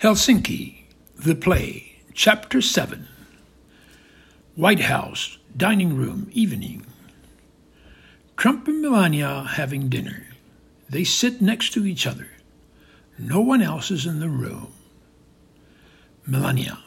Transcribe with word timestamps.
Helsinki, 0.00 0.84
the 1.16 1.34
play, 1.34 1.98
Chapter 2.14 2.62
7. 2.62 3.08
White 4.54 4.82
House, 4.82 5.38
dining 5.56 5.96
room, 5.96 6.30
evening. 6.30 6.86
Trump 8.36 8.68
and 8.68 8.80
Melania 8.80 9.42
having 9.42 9.88
dinner. 9.88 10.24
They 10.88 11.02
sit 11.02 11.42
next 11.42 11.72
to 11.72 11.84
each 11.84 12.06
other. 12.06 12.28
No 13.18 13.40
one 13.40 13.60
else 13.60 13.90
is 13.90 14.06
in 14.06 14.20
the 14.20 14.28
room. 14.28 14.72
Melania, 16.24 16.78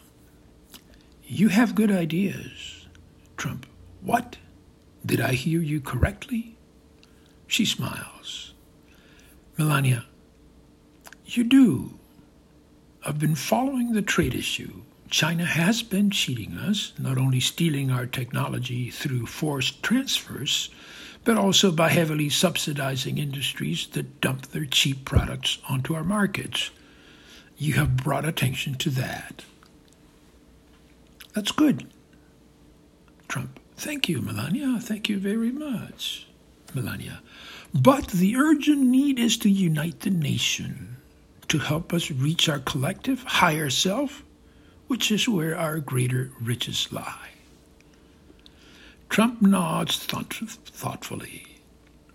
you 1.26 1.50
have 1.50 1.76
good 1.76 1.92
ideas. 1.92 2.88
Trump, 3.36 3.66
what? 4.00 4.38
Did 5.06 5.20
I 5.20 5.34
hear 5.34 5.62
you 5.62 5.82
correctly? 5.82 6.56
She 7.46 7.66
smiles. 7.66 8.54
Melania, 9.58 10.06
you 11.26 11.44
do. 11.44 11.98
I've 13.04 13.18
been 13.18 13.36
following 13.36 13.94
the 13.94 14.04
trade 14.04 14.36
issue. 14.36 14.82
China 15.10 15.44
has 15.44 15.82
been 15.82 16.12
cheating 16.12 16.56
us, 16.58 16.94
not 17.00 17.18
only 17.18 17.40
stealing 17.40 17.90
our 17.90 18.06
technology 18.06 18.92
through 18.92 19.26
forced 19.26 19.82
transfers, 19.82 20.70
but 21.24 21.36
also 21.36 21.72
by 21.72 21.90
heavily 21.90 22.30
subsidizing 22.30 23.18
industries 23.18 23.88
that 23.88 24.22
dump 24.22 24.48
their 24.48 24.66
cheap 24.66 25.04
products 25.04 25.58
onto 25.68 25.96
our 25.96 26.04
markets. 26.04 26.70
You 27.58 27.74
have 27.74 27.98
brought 27.98 28.26
attention 28.26 28.76
to 28.76 28.92
that. 28.92 29.46
That's 31.34 31.52
good. 31.52 31.88
Trump. 33.28 33.60
Thank 33.76 34.10
you, 34.10 34.22
Melania. 34.22 34.80
Thank 34.80 35.10
you 35.10 35.18
very 35.18 35.52
much. 35.52 36.28
Melania. 36.76 37.22
But 37.74 38.10
the 38.10 38.36
urgent 38.36 38.82
need 38.82 39.18
is 39.18 39.38
to 39.38 39.50
unite 39.50 40.02
the 40.02 40.12
nation 40.12 40.98
to 41.52 41.60
help 41.60 41.92
us 41.92 42.10
reach 42.10 42.48
our 42.48 42.60
collective 42.60 43.22
higher 43.24 43.70
self, 43.70 44.24
which 44.88 45.12
is 45.12 45.28
where 45.28 45.54
our 45.54 45.80
greater 45.80 46.32
riches 46.40 46.88
lie. 46.94 47.32
Trump 49.10 49.42
nods 49.42 49.98
thought- 49.98 50.34
thoughtfully, 50.34 51.58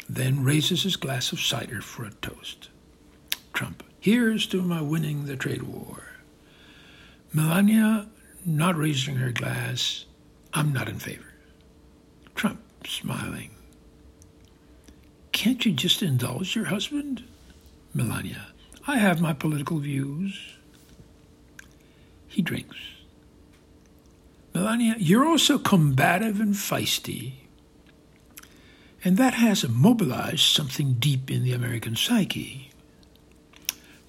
then 0.09 0.43
raises 0.43 0.85
his 0.85 0.97
glass 0.97 1.33
of 1.33 1.41
cider 1.41 1.83
for 1.83 2.07
a 2.07 2.13
toast. 2.23 2.71
Trump, 3.53 3.83
here's 4.01 4.47
to 4.47 4.63
my 4.63 4.81
winning 4.81 5.27
the 5.27 5.37
trade 5.37 5.65
war. 5.65 6.17
Melania, 7.31 8.09
not 8.47 8.75
raising 8.75 9.17
her 9.17 9.33
glass, 9.33 10.07
I'm 10.55 10.73
not 10.73 10.89
in 10.89 10.99
favor. 10.99 11.35
Trump, 12.35 12.61
smiling. 12.87 13.51
Can't 15.33 15.67
you 15.67 15.73
just 15.73 16.03
indulge 16.03 16.57
your 16.57 16.65
husband? 16.65 17.23
Melania, 17.93 18.47
I 18.87 18.99
have 18.99 19.21
my 19.21 19.33
political 19.33 19.79
views. 19.79 20.55
He 22.29 22.41
drinks. 22.41 22.77
Melania, 24.55 24.95
you're 24.99 25.27
also 25.27 25.59
combative 25.59 26.41
and 26.41 26.55
feisty. 26.55 27.33
And 29.05 29.17
that 29.17 29.35
has 29.35 29.65
immobilized 29.65 30.41
something 30.41 30.95
deep 30.95 31.31
in 31.31 31.43
the 31.43 31.53
American 31.53 31.97
psyche. 31.97 32.71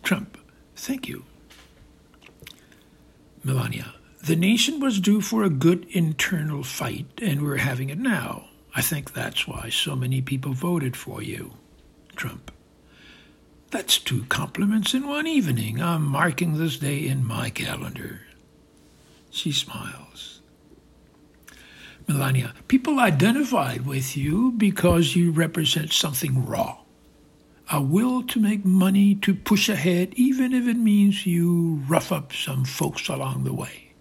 Trump, 0.04 0.38
thank 0.76 1.08
you. 1.08 1.26
Melania, 3.44 3.94
the 4.24 4.36
nation 4.36 4.80
was 4.80 5.00
due 5.00 5.22
for 5.22 5.44
a 5.44 5.50
good 5.50 5.86
internal 5.90 6.64
fight, 6.64 7.08
and 7.22 7.42
we're 7.42 7.58
having 7.58 7.90
it 7.90 7.98
now. 7.98 8.50
I 8.76 8.82
think 8.82 9.14
that's 9.14 9.48
why 9.48 9.70
so 9.70 9.96
many 9.96 10.22
people 10.22 10.54
voted 10.54 10.96
for 10.96 11.22
you. 11.22 11.54
Trump, 12.16 12.52
that's 13.70 13.98
two 13.98 14.24
compliments 14.30 14.94
in 14.94 15.08
one 15.08 15.28
evening. 15.28 15.82
I'm 15.82 16.04
marking 16.04 16.58
this 16.58 16.78
day 16.78 17.06
in 17.06 17.26
my 17.26 17.50
calendar. 17.50 18.22
She 19.30 19.52
smiles. 19.52 20.42
Melania, 22.08 22.54
people 22.70 23.00
identified 23.00 23.86
with 23.86 24.16
you 24.16 24.52
because 24.54 25.16
you 25.16 25.32
represent 25.32 25.92
something 25.92 26.46
raw. 26.46 26.78
A 27.70 27.82
will 27.82 28.24
to 28.24 28.40
make 28.40 28.64
money, 28.64 29.14
to 29.16 29.36
push 29.36 29.68
ahead, 29.68 30.14
even 30.16 30.54
if 30.54 30.68
it 30.68 30.78
means 30.78 31.26
you 31.26 31.84
rough 31.88 32.14
up 32.14 32.32
some 32.32 32.64
folks 32.64 33.10
along 33.10 33.44
the 33.44 33.54
way. 33.54 33.92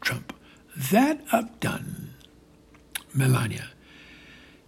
Trump, 0.00 0.32
that 0.76 1.20
I've 1.30 1.60
done. 1.60 2.14
Melania, 3.14 3.70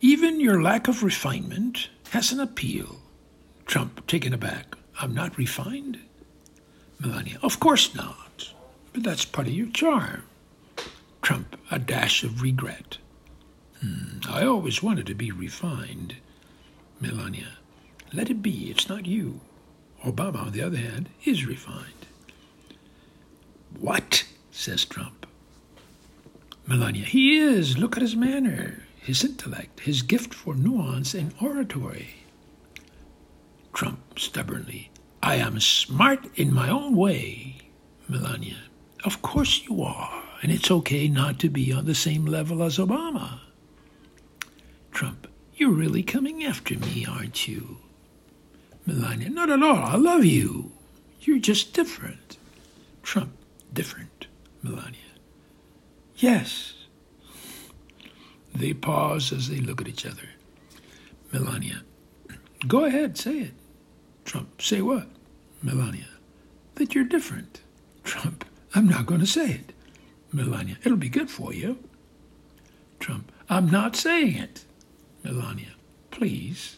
even 0.00 0.38
your 0.38 0.62
lack 0.62 0.86
of 0.86 1.02
refinement 1.02 1.88
has 2.10 2.30
an 2.30 2.38
appeal. 2.38 3.00
Trump, 3.66 4.06
taken 4.06 4.32
aback, 4.32 4.76
I'm 5.00 5.14
not 5.14 5.36
refined? 5.36 5.98
Melania, 6.98 7.38
of 7.42 7.60
course 7.60 7.94
not, 7.94 8.52
but 8.92 9.02
that's 9.02 9.24
part 9.24 9.46
of 9.48 9.52
your 9.52 9.68
charm. 9.68 10.22
Trump, 11.20 11.58
a 11.70 11.78
dash 11.78 12.24
of 12.24 12.40
regret. 12.40 12.98
Hmm, 13.80 14.20
I 14.28 14.46
always 14.46 14.82
wanted 14.82 15.06
to 15.06 15.14
be 15.14 15.30
refined. 15.30 16.16
Melania, 17.00 17.58
let 18.12 18.30
it 18.30 18.42
be, 18.42 18.70
it's 18.70 18.88
not 18.88 19.06
you. 19.06 19.40
Obama, 20.04 20.46
on 20.46 20.52
the 20.52 20.62
other 20.62 20.78
hand, 20.78 21.08
is 21.24 21.44
refined. 21.44 22.06
What? 23.78 24.24
says 24.50 24.84
Trump. 24.84 25.26
Melania, 26.66 27.04
he 27.04 27.36
is. 27.38 27.76
Look 27.76 27.96
at 27.96 28.02
his 28.02 28.16
manner, 28.16 28.84
his 28.96 29.24
intellect, 29.24 29.80
his 29.80 30.02
gift 30.02 30.32
for 30.32 30.54
nuance 30.54 31.12
and 31.14 31.34
oratory. 31.40 32.25
Trump 33.76 34.18
stubbornly, 34.18 34.90
I 35.22 35.34
am 35.34 35.60
smart 35.60 36.26
in 36.34 36.50
my 36.50 36.70
own 36.70 36.96
way. 36.96 37.58
Melania, 38.08 38.56
of 39.04 39.20
course 39.20 39.64
you 39.64 39.82
are, 39.82 40.22
and 40.40 40.50
it's 40.50 40.70
okay 40.70 41.08
not 41.08 41.38
to 41.40 41.50
be 41.50 41.74
on 41.74 41.84
the 41.84 41.94
same 41.94 42.24
level 42.24 42.62
as 42.62 42.78
Obama. 42.78 43.40
Trump, 44.92 45.26
you're 45.56 45.74
really 45.74 46.02
coming 46.02 46.42
after 46.42 46.78
me, 46.78 47.04
aren't 47.04 47.46
you? 47.46 47.76
Melania, 48.86 49.28
not 49.28 49.50
at 49.50 49.62
all. 49.62 49.76
I 49.76 49.96
love 49.96 50.24
you. 50.24 50.72
You're 51.20 51.38
just 51.38 51.74
different. 51.74 52.38
Trump, 53.02 53.36
different. 53.74 54.26
Melania, 54.62 55.12
yes. 56.16 56.72
They 58.54 58.72
pause 58.72 59.34
as 59.34 59.50
they 59.50 59.58
look 59.58 59.82
at 59.82 59.88
each 59.88 60.06
other. 60.06 60.30
Melania, 61.30 61.82
go 62.66 62.86
ahead, 62.86 63.18
say 63.18 63.40
it. 63.40 63.52
Trump, 64.26 64.60
say 64.60 64.82
what? 64.82 65.06
Melania, 65.62 66.08
that 66.74 66.94
you're 66.94 67.04
different. 67.04 67.60
Trump, 68.04 68.44
I'm 68.74 68.88
not 68.88 69.06
going 69.06 69.20
to 69.20 69.26
say 69.26 69.52
it. 69.52 69.72
Melania, 70.32 70.76
it'll 70.84 70.98
be 70.98 71.08
good 71.08 71.30
for 71.30 71.54
you. 71.54 71.78
Trump, 72.98 73.32
I'm 73.48 73.70
not 73.70 73.96
saying 73.96 74.36
it. 74.36 74.64
Melania, 75.22 75.74
please. 76.10 76.76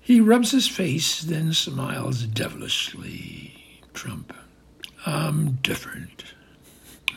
He 0.00 0.20
rubs 0.20 0.52
his 0.52 0.68
face, 0.68 1.22
then 1.22 1.52
smiles 1.52 2.24
devilishly. 2.24 3.82
Trump, 3.94 4.32
I'm 5.06 5.52
different. 5.62 6.24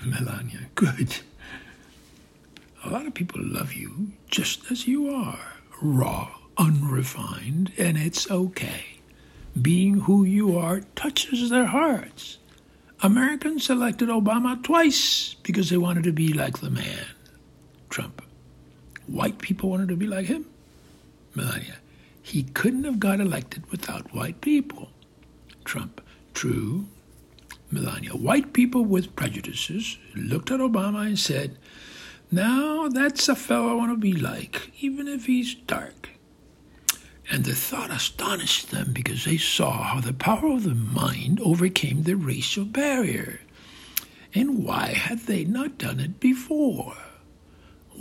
Melania, 0.06 0.70
good. 0.74 1.18
A 2.86 2.90
lot 2.90 3.06
of 3.06 3.14
people 3.14 3.42
love 3.44 3.74
you 3.74 4.14
just 4.30 4.72
as 4.72 4.88
you 4.88 5.14
are, 5.14 5.54
raw, 5.82 6.39
unrefined, 6.60 7.72
and 7.78 7.98
it's 7.98 8.30
okay. 8.30 9.00
Being 9.60 10.02
who 10.02 10.24
you 10.26 10.58
are 10.58 10.82
touches 10.96 11.50
their 11.50 11.66
hearts. 11.66 12.38
Americans 13.02 13.70
elected 13.70 14.10
Obama 14.10 14.62
twice 14.62 15.36
because 15.42 15.70
they 15.70 15.78
wanted 15.78 16.04
to 16.04 16.12
be 16.12 16.34
like 16.34 16.60
the 16.60 16.70
man, 16.70 17.06
Trump. 17.90 18.22
White 19.08 19.40
people 19.40 19.70
wanted 19.70 19.88
to 19.88 19.96
be 19.96 20.06
like 20.06 20.26
him, 20.26 20.46
Melania. 21.34 21.78
He 22.22 22.44
couldn't 22.44 22.84
have 22.84 23.00
got 23.00 23.22
elected 23.22 23.72
without 23.72 24.14
white 24.14 24.42
people, 24.42 24.90
Trump. 25.64 26.02
True, 26.34 26.86
Melania. 27.72 28.12
White 28.12 28.54
people 28.54 28.84
with 28.84 29.16
prejudices 29.16 29.98
looked 30.14 30.52
at 30.52 30.60
Obama 30.60 31.08
and 31.08 31.18
said, 31.18 31.58
Now 32.32 32.90
that's 32.90 33.30
a 33.30 33.36
fellow 33.36 33.70
I 33.70 33.74
want 33.76 33.92
to 33.92 33.98
be 33.98 34.14
like, 34.14 34.72
even 34.82 35.08
if 35.08 35.26
he's 35.26 35.56
dark. 35.56 36.10
And 37.30 37.46
the 37.46 37.54
thought 37.54 37.92
astonished 37.92 38.72
them 38.72 38.92
because 38.92 39.24
they 39.26 39.38
saw 39.38 39.84
how 39.84 40.02
the 40.02 40.14
power 40.14 40.52
of 40.52 40.64
the 40.64 40.74
mind 40.74 41.40
overcame 41.42 42.04
the 42.04 42.16
racial 42.16 42.66
barrier. 42.66 43.42
And 44.34 44.64
why 44.64 44.88
had 44.88 45.20
they 45.20 45.46
not 45.46 45.78
done 45.78 46.00
it 46.00 46.20
before? 46.20 46.98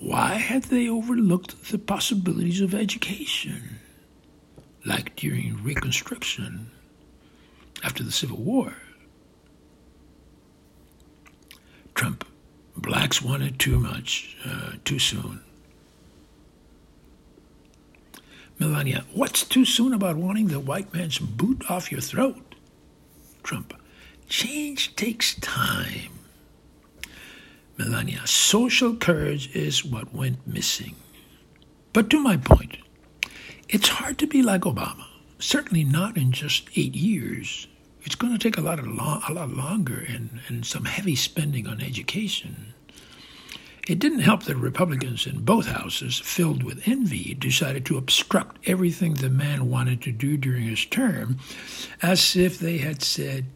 Why 0.01 0.35
had 0.35 0.65
they 0.65 0.89
overlooked 0.89 1.71
the 1.71 1.79
possibilities 1.79 2.61
of 2.61 2.75
education, 2.75 3.81
like 4.85 5.17
during 5.17 5.63
Reconstruction 5.63 6.71
after 7.83 8.03
the 8.03 8.13
Civil 8.13 8.39
War? 8.39 8.75
Trump, 11.95 12.25
blacks 12.77 13.21
wanted 13.21 13.59
too 13.59 13.79
much, 13.79 14.37
uh, 14.45 14.73
too 14.85 14.99
soon. 15.01 15.41
Melania, 18.58 19.05
what's 19.14 19.44
too 19.44 19.64
soon 19.64 19.93
about 19.93 20.16
wanting 20.16 20.49
the 20.49 20.58
white 20.58 20.93
man's 20.93 21.19
boot 21.19 21.62
off 21.70 21.93
your 21.93 22.00
throat? 22.00 22.55
Trump. 23.43 23.72
Change 24.28 24.96
takes 24.96 25.37
time. 25.37 26.10
Melania, 27.78 28.26
social 28.26 28.96
courage 28.96 29.55
is 29.55 29.84
what 29.84 30.12
went 30.12 30.44
missing. 30.46 30.96
But 31.93 32.10
to 32.10 32.20
my 32.20 32.37
point, 32.37 32.78
it's 33.69 33.88
hard 33.88 34.19
to 34.19 34.26
be 34.26 34.43
like 34.43 34.62
Obama. 34.62 35.05
Certainly 35.38 35.84
not 35.84 36.16
in 36.16 36.32
just 36.32 36.69
eight 36.75 36.96
years. 36.96 37.69
It's 38.02 38.16
going 38.16 38.32
to 38.32 38.38
take 38.38 38.58
a 38.58 38.62
lot 38.62 38.81
of 38.81 38.87
long, 38.88 39.22
a 39.28 39.32
lot 39.32 39.50
longer 39.50 40.05
and, 40.08 40.40
and 40.49 40.66
some 40.66 40.84
heavy 40.84 41.14
spending 41.14 41.69
on 41.69 41.81
education. 41.81 42.75
It 43.88 44.00
didn't 44.00 44.19
help 44.19 44.43
that 44.43 44.56
Republicans 44.56 45.26
in 45.26 45.46
both 45.46 45.67
houses, 45.67 46.19
filled 46.19 46.62
with 46.62 46.87
envy, 46.87 47.32
decided 47.32 47.87
to 47.87 47.96
obstruct 47.96 48.58
everything 48.69 49.14
the 49.14 49.31
man 49.31 49.70
wanted 49.70 50.02
to 50.02 50.12
do 50.12 50.37
during 50.37 50.64
his 50.64 50.85
term, 50.85 51.38
as 52.02 52.37
if 52.37 52.58
they 52.58 52.79
had 52.79 53.02
said, 53.02 53.46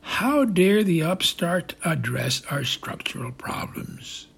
How 0.00 0.46
dare 0.46 0.82
the 0.82 1.02
upstart 1.02 1.74
address 1.84 2.42
our 2.50 2.64
structural 2.64 3.32
problems? 3.32 4.28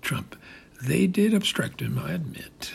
Trump, 0.00 0.36
they 0.82 1.06
did 1.06 1.34
obstruct 1.34 1.82
him, 1.82 1.98
I 1.98 2.12
admit. 2.12 2.72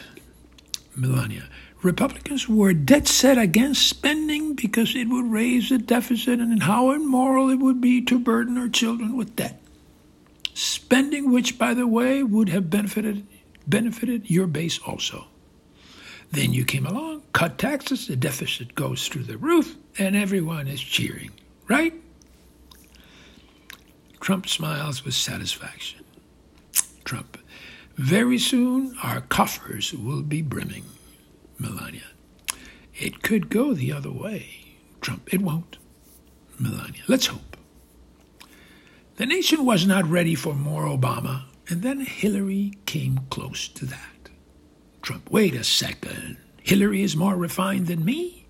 Melania, 0.95 1.50
Republicans 1.81 2.48
were 2.48 2.74
dead 2.74 3.07
set 3.07 3.40
against 3.40 3.90
spending 3.90 4.54
because 4.54 4.95
it 4.95 5.10
would 5.10 5.31
raise 5.31 5.69
the 5.69 5.80
deficit 5.80 6.40
and 6.40 6.62
how 6.62 6.92
immoral 6.92 7.50
it 7.50 7.57
would 7.57 7.81
be 7.81 8.04
to 8.04 8.19
burden 8.19 8.56
our 8.56 8.69
children 8.69 9.18
with 9.18 9.36
debt 9.36 9.59
spending 10.60 11.32
which, 11.32 11.58
by 11.58 11.74
the 11.74 11.88
way, 11.88 12.22
would 12.22 12.50
have 12.50 12.70
benefited 12.70 13.26
benefited 13.68 14.30
your 14.30 14.48
base 14.48 14.80
also. 14.80 15.28
Then 16.32 16.54
you 16.54 16.66
came 16.66 16.86
along, 16.86 17.22
cut 17.34 17.58
taxes, 17.58 18.08
the 18.08 18.16
deficit 18.16 18.74
goes 18.76 19.08
through 19.08 19.24
the 19.24 19.38
roof, 19.38 19.76
and 19.98 20.16
everyone 20.16 20.68
is 20.68 20.82
cheering, 20.82 21.32
right? 21.68 21.94
Trump 24.20 24.48
smiles 24.50 25.06
with 25.06 25.14
satisfaction. 25.14 26.04
Trump, 27.06 27.38
very 27.96 28.38
soon 28.38 28.98
our 29.04 29.22
coffers 29.22 29.94
will 29.94 30.24
be 30.24 30.42
brimming. 30.42 30.86
Melania, 31.58 32.10
it 32.96 33.22
could 33.22 33.50
go 33.50 33.74
the 33.74 33.92
other 33.94 34.12
way. 34.12 34.76
Trump, 35.00 35.32
it 35.34 35.42
won't. 35.42 35.78
Melania, 36.60 37.04
let's 37.08 37.28
hope. 37.28 37.49
The 39.19 39.25
nation 39.25 39.66
was 39.66 39.86
not 39.86 40.10
ready 40.10 40.33
for 40.33 40.54
more 40.54 40.83
Obama, 40.83 41.42
and 41.68 41.81
then 41.81 42.00
Hillary 42.00 42.71
came 42.86 43.19
close 43.30 43.68
to 43.68 43.86
that. 43.88 44.30
Trump, 45.01 45.30
wait 45.30 45.54
a 45.56 45.63
second. 45.66 46.38
Hillary 46.63 47.04
is 47.04 47.18
more 47.18 47.36
refined 47.36 47.88
than 47.88 48.06
me? 48.06 48.48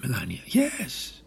Melania, 0.00 0.42
yes. 0.46 1.20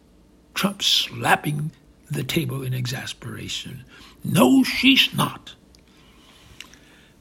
Trump 0.53 0.81
slapping 0.81 1.73
the 2.09 2.23
table 2.23 2.63
in 2.63 2.73
exasperation. 2.73 3.83
No, 4.23 4.63
she's 4.63 5.13
not. 5.13 5.55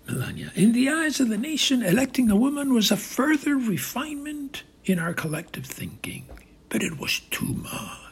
Melania, 0.07 0.53
in 0.55 0.71
the 0.71 0.89
eyes 0.89 1.19
of 1.19 1.31
the 1.31 1.37
nation, 1.37 1.83
electing 1.83 2.31
a 2.31 2.37
woman 2.37 2.75
was 2.75 2.93
a 2.93 2.97
further 2.97 3.57
refinement 3.57 4.63
in 4.85 5.01
our 5.01 5.13
collective 5.13 5.67
thinking, 5.67 6.27
but 6.69 6.85
it 6.85 6.97
was 7.01 7.19
too 7.33 7.55
much. 7.55 8.06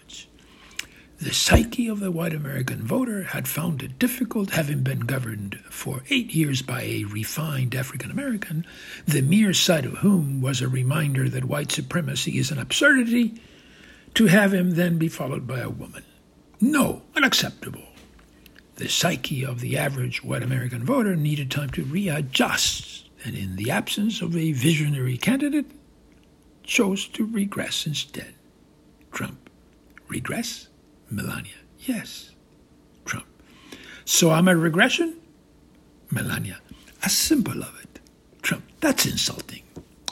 The 1.25 1.32
psyche 1.32 1.88
of 1.88 2.00
the 2.00 2.11
white 2.11 2.35
American 2.35 2.82
voter 2.82 3.23
had 3.23 3.49
found 3.49 3.82
it 3.82 3.99
difficult, 3.99 4.50
having 4.50 4.82
been 4.82 5.00
governed 5.00 5.59
for 5.71 6.03
eight 6.11 6.35
years 6.35 6.61
by 6.61 6.82
a 6.82 7.05
refined 7.05 7.75
African 7.75 8.11
American, 8.11 8.67
the 9.06 9.23
mere 9.23 9.55
sight 9.55 9.87
of 9.87 9.94
whom 9.94 10.43
was 10.43 10.61
a 10.61 10.69
reminder 10.69 11.31
that 11.31 11.47
white 11.47 11.73
supremacy 11.73 12.37
is 12.37 12.50
an 12.50 12.59
absurdity, 12.59 13.41
to 14.12 14.26
have 14.26 14.53
him 14.53 14.73
then 14.73 14.99
be 14.99 15.09
followed 15.09 15.47
by 15.47 15.61
a 15.61 15.71
woman. 15.71 16.05
No, 16.61 17.00
unacceptable. 17.17 17.88
The 18.76 18.91
psyche 18.91 19.47
of 19.47 19.61
the 19.61 19.79
average 19.79 20.23
white 20.23 20.43
American 20.43 20.85
voter 20.85 21.17
needed 21.17 21.50
time 21.50 21.71
to 21.71 21.85
readjust, 21.85 23.09
and 23.25 23.35
in 23.35 23.56
the 23.56 23.71
absence 23.71 24.21
of 24.21 24.37
a 24.37 24.53
visionary 24.53 25.17
candidate, 25.17 25.71
chose 26.65 27.09
to 27.09 27.25
regress 27.25 27.87
instead. 27.87 28.35
Trump. 29.11 29.49
Regress? 30.06 30.69
Melania. 31.14 31.55
Yes. 31.81 32.31
Trump. 33.05 33.26
So 34.05 34.31
I'm 34.31 34.49
a 34.49 34.56
regression? 34.56 35.16
Melania. 36.11 36.58
A 37.02 37.11
symbol 37.11 37.62
of 37.62 37.78
it. 37.82 38.00
Trump. 38.43 38.64
That's 38.81 39.06
insulting. 39.06 39.62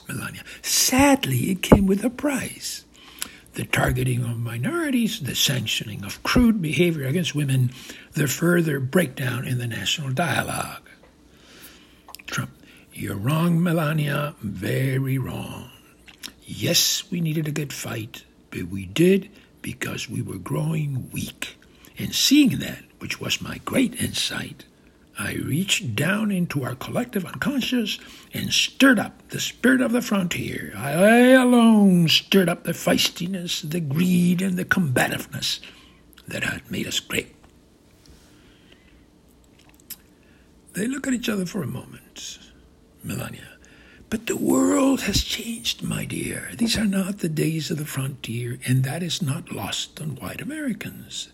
Melania. 0.08 0.43
Sadly, 0.62 1.50
it 1.50 1.62
came 1.62 1.87
with 1.87 2.04
a 2.04 2.10
price. 2.10 2.84
The 3.54 3.64
targeting 3.64 4.25
of 4.25 4.38
minorities, 4.38 5.20
the 5.20 5.34
sanctioning 5.34 6.04
of 6.04 6.22
crude 6.22 6.62
behavior 6.62 7.06
against 7.06 7.34
women, 7.34 7.70
the 8.12 8.26
further 8.26 8.81
breakdown 8.81 9.46
in 9.46 9.58
the 9.58 9.66
national 9.66 10.12
dialogue. 10.12 10.88
Trump. 12.26 12.50
You're 12.94 13.16
wrong, 13.16 13.62
Melania. 13.62 14.34
Very 14.43 15.19
wrong. 15.19 15.70
Yes, 16.44 17.10
we 17.10 17.20
needed 17.20 17.49
a 17.49 17.52
good 17.52 17.72
fight, 17.72 18.25
but 18.50 18.64
we 18.64 18.84
did 18.84 19.31
because 19.62 20.11
we 20.11 20.20
were 20.20 20.38
growing 20.38 21.11
weak. 21.11 21.56
And 21.99 22.14
seeing 22.14 22.59
that, 22.59 22.82
which 22.99 23.20
was 23.20 23.41
my 23.41 23.59
great 23.64 23.94
insight, 24.03 24.64
I 25.19 25.35
reached 25.35 25.94
down 25.94 26.31
into 26.31 26.64
our 26.64 26.75
collective 26.75 27.25
unconscious 27.25 27.99
and 28.32 28.53
stirred 28.53 28.99
up 28.99 29.29
the 29.29 29.41
spirit 29.41 29.81
of 29.81 29.93
the 29.93 30.03
frontier. 30.03 30.73
I 30.76 31.32
alone 31.32 32.09
stirred 32.09 32.49
up 32.49 32.64
the 32.64 32.73
feistiness, 32.73 33.69
the 33.69 33.81
greed, 33.81 34.41
and 34.41 34.56
the 34.56 34.64
combativeness 34.64 35.61
that 36.26 36.44
had 36.44 36.70
made 36.70 36.87
us 36.87 36.99
great. 36.99 37.35
They 40.73 40.87
look 40.87 41.06
at 41.06 41.12
each 41.12 41.29
other 41.29 41.44
for 41.44 41.62
a 41.62 41.67
moment. 41.67 42.38
Melania, 43.05 43.51
but 44.12 44.26
the 44.26 44.37
world 44.37 45.00
has 45.00 45.25
changed, 45.25 45.82
my 45.82 46.05
dear. 46.05 46.50
These 46.59 46.76
are 46.76 46.85
not 46.85 47.20
the 47.20 47.31
days 47.31 47.70
of 47.70 47.79
the 47.79 47.87
frontier, 47.87 48.59
and 48.67 48.85
that 48.85 49.03
is 49.03 49.23
not 49.23 49.50
lost 49.50 49.99
on 50.03 50.17
white 50.17 50.43
Americans. 50.43 51.31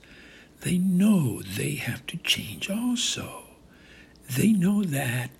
They 0.60 0.78
know 0.78 1.42
they 1.42 1.72
have 1.74 2.06
to 2.06 2.16
change 2.18 2.70
also. 2.70 3.42
They 4.30 4.52
know 4.52 4.84
that 4.84 5.30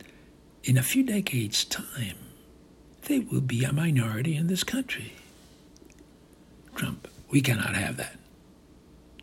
in 0.64 0.76
a 0.76 0.82
few 0.82 1.04
decades' 1.04 1.64
time, 1.64 2.16
they 3.02 3.20
will 3.20 3.40
be 3.40 3.62
a 3.62 3.72
minority 3.72 4.34
in 4.34 4.48
this 4.48 4.64
country. 4.64 5.12
Trump, 6.74 7.06
we 7.30 7.40
cannot 7.40 7.76
have 7.76 7.98
that. 7.98 8.16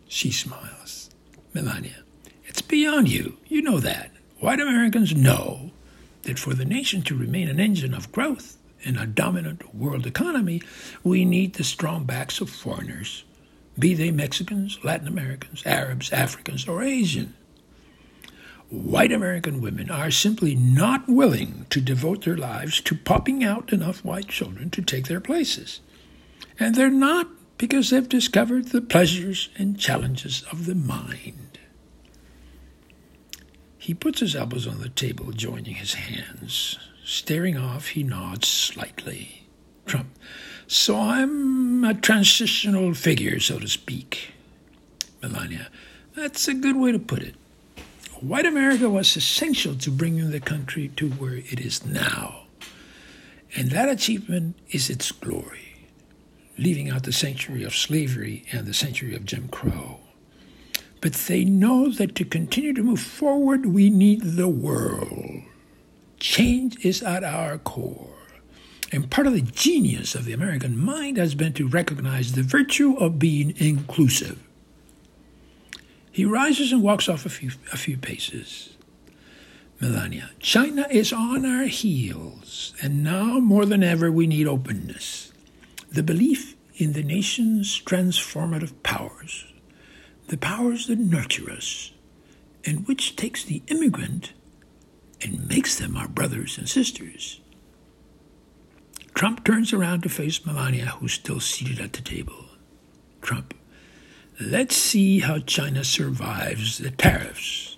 She 0.07 0.31
smiles. 0.31 1.09
Melania, 1.53 2.05
it's 2.45 2.61
beyond 2.61 3.11
you. 3.11 3.39
You 3.49 3.61
know 3.61 3.81
that. 3.81 4.11
White 4.39 4.61
Americans 4.61 5.13
know 5.13 5.71
that 6.25 6.37
for 6.37 6.53
the 6.53 6.65
nation 6.65 7.01
to 7.03 7.17
remain 7.17 7.47
an 7.47 7.59
engine 7.59 7.93
of 7.93 8.11
growth 8.11 8.57
in 8.81 8.97
a 8.97 9.07
dominant 9.07 9.73
world 9.73 10.05
economy, 10.05 10.61
we 11.03 11.25
need 11.25 11.53
the 11.53 11.63
strong 11.63 12.03
backs 12.03 12.39
of 12.41 12.49
foreigners, 12.49 13.23
be 13.79 13.93
they 13.93 14.11
Mexicans, 14.11 14.77
Latin 14.83 15.07
Americans, 15.07 15.63
Arabs, 15.65 16.11
Africans, 16.11 16.67
or 16.67 16.83
Asian. 16.83 17.33
White 18.69 19.11
American 19.11 19.61
women 19.61 19.89
are 19.89 20.11
simply 20.11 20.55
not 20.55 21.07
willing 21.07 21.65
to 21.69 21.79
devote 21.79 22.25
their 22.25 22.37
lives 22.37 22.81
to 22.81 22.95
popping 22.95 23.43
out 23.43 23.71
enough 23.71 24.03
white 24.03 24.27
children 24.27 24.69
to 24.71 24.81
take 24.81 25.07
their 25.07 25.19
places. 25.19 25.81
And 26.59 26.75
they're 26.75 26.89
not 26.89 27.27
because 27.57 27.89
they've 27.89 28.09
discovered 28.09 28.69
the 28.69 28.81
pleasures 28.81 29.49
and 29.57 29.79
challenges 29.79 30.43
of 30.51 30.65
the 30.65 30.75
mind. 30.75 31.44
He 33.85 33.93
puts 33.93 34.19
his 34.19 34.35
elbows 34.35 34.65
on 34.65 34.79
the 34.79 34.89
table, 34.89 35.31
joining 35.31 35.75
his 35.75 35.93
hands. 35.93 36.79
Staring 37.03 37.55
off, 37.55 37.89
he 37.89 38.01
nods 38.01 38.47
slightly. 38.47 39.45
Trump. 39.85 40.07
So 40.65 40.97
I'm 40.97 41.83
a 41.83 41.93
transitional 41.93 42.95
figure, 42.95 43.39
so 43.39 43.59
to 43.59 43.67
speak. 43.67 44.33
Melania. 45.21 45.69
That's 46.15 46.47
a 46.47 46.55
good 46.55 46.77
way 46.77 46.93
to 46.93 46.97
put 46.97 47.21
it. 47.21 47.35
White 48.21 48.47
America 48.47 48.89
was 48.89 49.15
essential 49.15 49.75
to 49.75 49.91
bringing 49.91 50.31
the 50.31 50.39
country 50.39 50.87
to 50.95 51.11
where 51.11 51.35
it 51.35 51.59
is 51.59 51.85
now. 51.85 52.47
And 53.55 53.69
that 53.69 53.87
achievement 53.87 54.55
is 54.71 54.89
its 54.89 55.11
glory, 55.11 55.85
leaving 56.57 56.89
out 56.89 57.03
the 57.03 57.13
century 57.13 57.63
of 57.63 57.75
slavery 57.75 58.47
and 58.51 58.65
the 58.65 58.73
century 58.73 59.13
of 59.13 59.25
Jim 59.25 59.47
Crow 59.47 59.99
but 61.05 61.13
they 61.13 61.45
know 61.45 61.91
that 61.91 62.15
to 62.15 62.25
continue 62.25 62.73
to 62.73 62.81
move 62.81 62.99
forward, 62.99 63.67
we 63.67 63.91
need 63.91 64.21
the 64.23 64.47
world. 64.47 65.43
Change 66.17 66.83
is 66.83 67.03
at 67.03 67.23
our 67.23 67.59
core. 67.59 68.15
And 68.91 69.11
part 69.11 69.27
of 69.27 69.33
the 69.33 69.41
genius 69.41 70.15
of 70.15 70.25
the 70.25 70.33
American 70.33 70.75
mind 70.83 71.17
has 71.17 71.35
been 71.35 71.53
to 71.53 71.67
recognize 71.67 72.31
the 72.31 72.41
virtue 72.41 72.95
of 72.95 73.19
being 73.19 73.53
inclusive. 73.57 74.41
He 76.11 76.25
rises 76.25 76.71
and 76.71 76.81
walks 76.81 77.07
off 77.07 77.23
a 77.23 77.29
few, 77.29 77.51
a 77.71 77.77
few 77.77 77.97
paces. 77.97 78.75
Melania, 79.79 80.31
China 80.39 80.87
is 80.89 81.13
on 81.13 81.45
our 81.45 81.65
heels, 81.65 82.73
and 82.81 83.03
now 83.03 83.37
more 83.37 83.67
than 83.67 83.83
ever 83.83 84.11
we 84.11 84.25
need 84.25 84.47
openness. 84.47 85.31
The 85.87 86.01
belief 86.01 86.55
in 86.77 86.93
the 86.93 87.03
nation's 87.03 87.79
transformative 87.79 88.73
powers, 88.81 89.45
the 90.27 90.37
powers 90.37 90.87
that 90.87 90.99
nurture 90.99 91.51
us, 91.51 91.91
and 92.65 92.87
which 92.87 93.15
takes 93.15 93.43
the 93.43 93.61
immigrant 93.67 94.33
and 95.21 95.47
makes 95.47 95.77
them 95.77 95.95
our 95.95 96.07
brothers 96.07 96.57
and 96.57 96.67
sisters. 96.67 97.41
Trump 99.13 99.45
turns 99.45 99.71
around 99.71 100.01
to 100.03 100.09
face 100.09 100.45
Melania, 100.45 100.87
who's 100.99 101.13
still 101.13 101.39
seated 101.39 101.79
at 101.79 101.93
the 101.93 102.01
table. 102.01 102.45
Trump, 103.21 103.53
let's 104.41 104.75
see 104.75 105.19
how 105.19 105.39
China 105.39 105.83
survives 105.83 106.79
the 106.79 106.91
tariffs. 106.91 107.77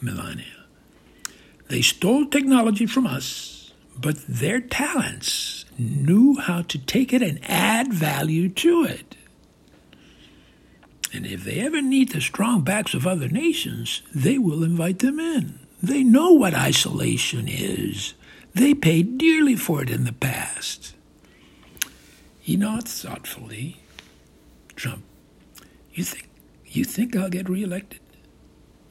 Melania, 0.00 0.66
they 1.68 1.82
stole 1.82 2.26
technology 2.26 2.86
from 2.86 3.06
us, 3.06 3.72
but 3.96 4.16
their 4.26 4.60
talents 4.60 5.64
knew 5.78 6.36
how 6.38 6.62
to 6.62 6.78
take 6.78 7.12
it 7.12 7.22
and 7.22 7.38
add 7.44 7.92
value 7.92 8.48
to 8.48 8.84
it. 8.84 9.16
And 11.12 11.26
if 11.26 11.44
they 11.44 11.60
ever 11.60 11.80
need 11.80 12.10
the 12.10 12.20
strong 12.20 12.62
backs 12.62 12.94
of 12.94 13.06
other 13.06 13.28
nations, 13.28 14.02
they 14.14 14.38
will 14.38 14.62
invite 14.62 14.98
them 14.98 15.18
in. 15.18 15.58
They 15.82 16.02
know 16.02 16.32
what 16.32 16.54
isolation 16.54 17.46
is. 17.48 18.14
They 18.54 18.74
paid 18.74 19.18
dearly 19.18 19.54
for 19.54 19.82
it 19.82 19.90
in 19.90 20.04
the 20.04 20.12
past. 20.12 20.94
He 22.40 22.56
nods 22.56 23.02
thoughtfully. 23.02 23.80
Trump, 24.74 25.04
you 25.92 26.04
think 26.04 26.28
you 26.66 26.84
think 26.84 27.16
I'll 27.16 27.30
get 27.30 27.48
reelected? 27.48 28.00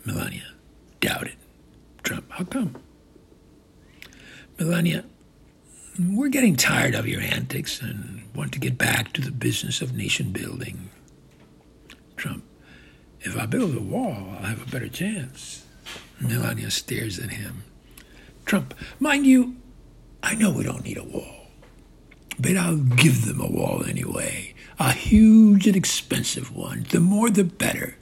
Melania, 0.05 0.53
doubt 0.99 1.27
it. 1.27 1.35
Trump, 2.03 2.31
how 2.31 2.45
come? 2.45 2.75
Melania, 4.59 5.05
we're 5.99 6.29
getting 6.29 6.55
tired 6.55 6.95
of 6.95 7.07
your 7.07 7.21
antics 7.21 7.81
and 7.81 8.23
want 8.35 8.53
to 8.53 8.59
get 8.59 8.77
back 8.77 9.13
to 9.13 9.21
the 9.21 9.31
business 9.31 9.81
of 9.81 9.95
nation 9.95 10.31
building. 10.31 10.89
Trump, 12.17 12.43
if 13.21 13.37
I 13.37 13.45
build 13.45 13.75
a 13.75 13.79
wall, 13.79 14.35
I'll 14.37 14.45
have 14.45 14.67
a 14.67 14.71
better 14.71 14.89
chance. 14.89 15.65
Melania 16.19 16.71
stares 16.71 17.19
at 17.19 17.29
him. 17.29 17.63
Trump, 18.45 18.73
mind 18.99 19.25
you, 19.25 19.55
I 20.23 20.35
know 20.35 20.51
we 20.51 20.63
don't 20.63 20.83
need 20.83 20.97
a 20.97 21.03
wall, 21.03 21.47
but 22.39 22.57
I'll 22.57 22.77
give 22.77 23.25
them 23.25 23.39
a 23.39 23.49
wall 23.49 23.83
anyway. 23.85 24.53
A 24.79 24.91
huge 24.91 25.67
and 25.67 25.75
expensive 25.75 26.55
one. 26.55 26.85
The 26.89 26.99
more 26.99 27.29
the 27.29 27.43
better. 27.43 27.97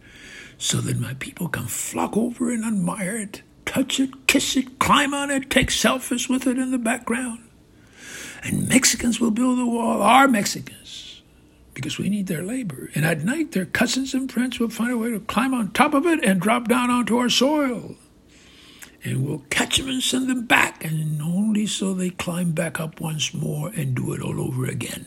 So 0.57 0.77
that 0.81 0.99
my 0.99 1.13
people 1.15 1.49
can 1.49 1.65
flock 1.65 2.15
over 2.15 2.51
and 2.51 2.63
admire 2.63 3.17
it, 3.17 3.41
touch 3.65 3.99
it, 3.99 4.27
kiss 4.27 4.55
it, 4.55 4.79
climb 4.79 5.13
on 5.13 5.29
it, 5.29 5.49
take 5.49 5.67
selfies 5.69 6.29
with 6.29 6.47
it 6.47 6.57
in 6.57 6.71
the 6.71 6.77
background. 6.77 7.39
And 8.41 8.69
Mexicans 8.69 9.19
will 9.19 9.31
build 9.31 9.59
a 9.59 9.65
wall, 9.65 10.01
our 10.01 10.27
Mexicans, 10.27 11.14
because 11.75 11.99
we 11.99 12.09
need 12.09 12.25
their 12.25 12.41
labor. 12.41 12.89
And 12.95 13.05
at 13.05 13.23
night, 13.23 13.51
their 13.51 13.65
cousins 13.65 14.15
and 14.15 14.31
friends 14.31 14.59
will 14.59 14.69
find 14.69 14.91
a 14.91 14.97
way 14.97 15.11
to 15.11 15.19
climb 15.19 15.53
on 15.53 15.71
top 15.71 15.93
of 15.93 16.07
it 16.07 16.23
and 16.25 16.41
drop 16.41 16.67
down 16.67 16.89
onto 16.89 17.17
our 17.17 17.29
soil 17.29 17.95
and 19.05 19.25
we'll 19.25 19.43
catch 19.49 19.77
them 19.77 19.87
and 19.87 20.01
send 20.01 20.27
them 20.27 20.45
back, 20.45 20.83
and 20.83 21.21
only 21.21 21.67
so 21.67 21.93
they 21.93 22.09
climb 22.09 22.51
back 22.51 22.79
up 22.79 22.99
once 22.99 23.33
more 23.33 23.69
and 23.75 23.95
do 23.95 24.13
it 24.13 24.21
all 24.21 24.41
over 24.41 24.65
again. 24.65 25.05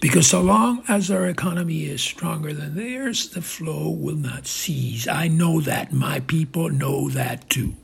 Because 0.00 0.28
so 0.28 0.40
long 0.40 0.82
as 0.88 1.10
our 1.10 1.26
economy 1.26 1.84
is 1.84 2.00
stronger 2.00 2.54
than 2.54 2.74
theirs, 2.74 3.28
the 3.28 3.42
flow 3.42 3.90
will 3.90 4.16
not 4.16 4.46
cease. 4.46 5.06
I 5.06 5.28
know 5.28 5.60
that. 5.60 5.92
My 5.92 6.20
people 6.20 6.70
know 6.70 7.10
that 7.10 7.50
too. 7.50 7.74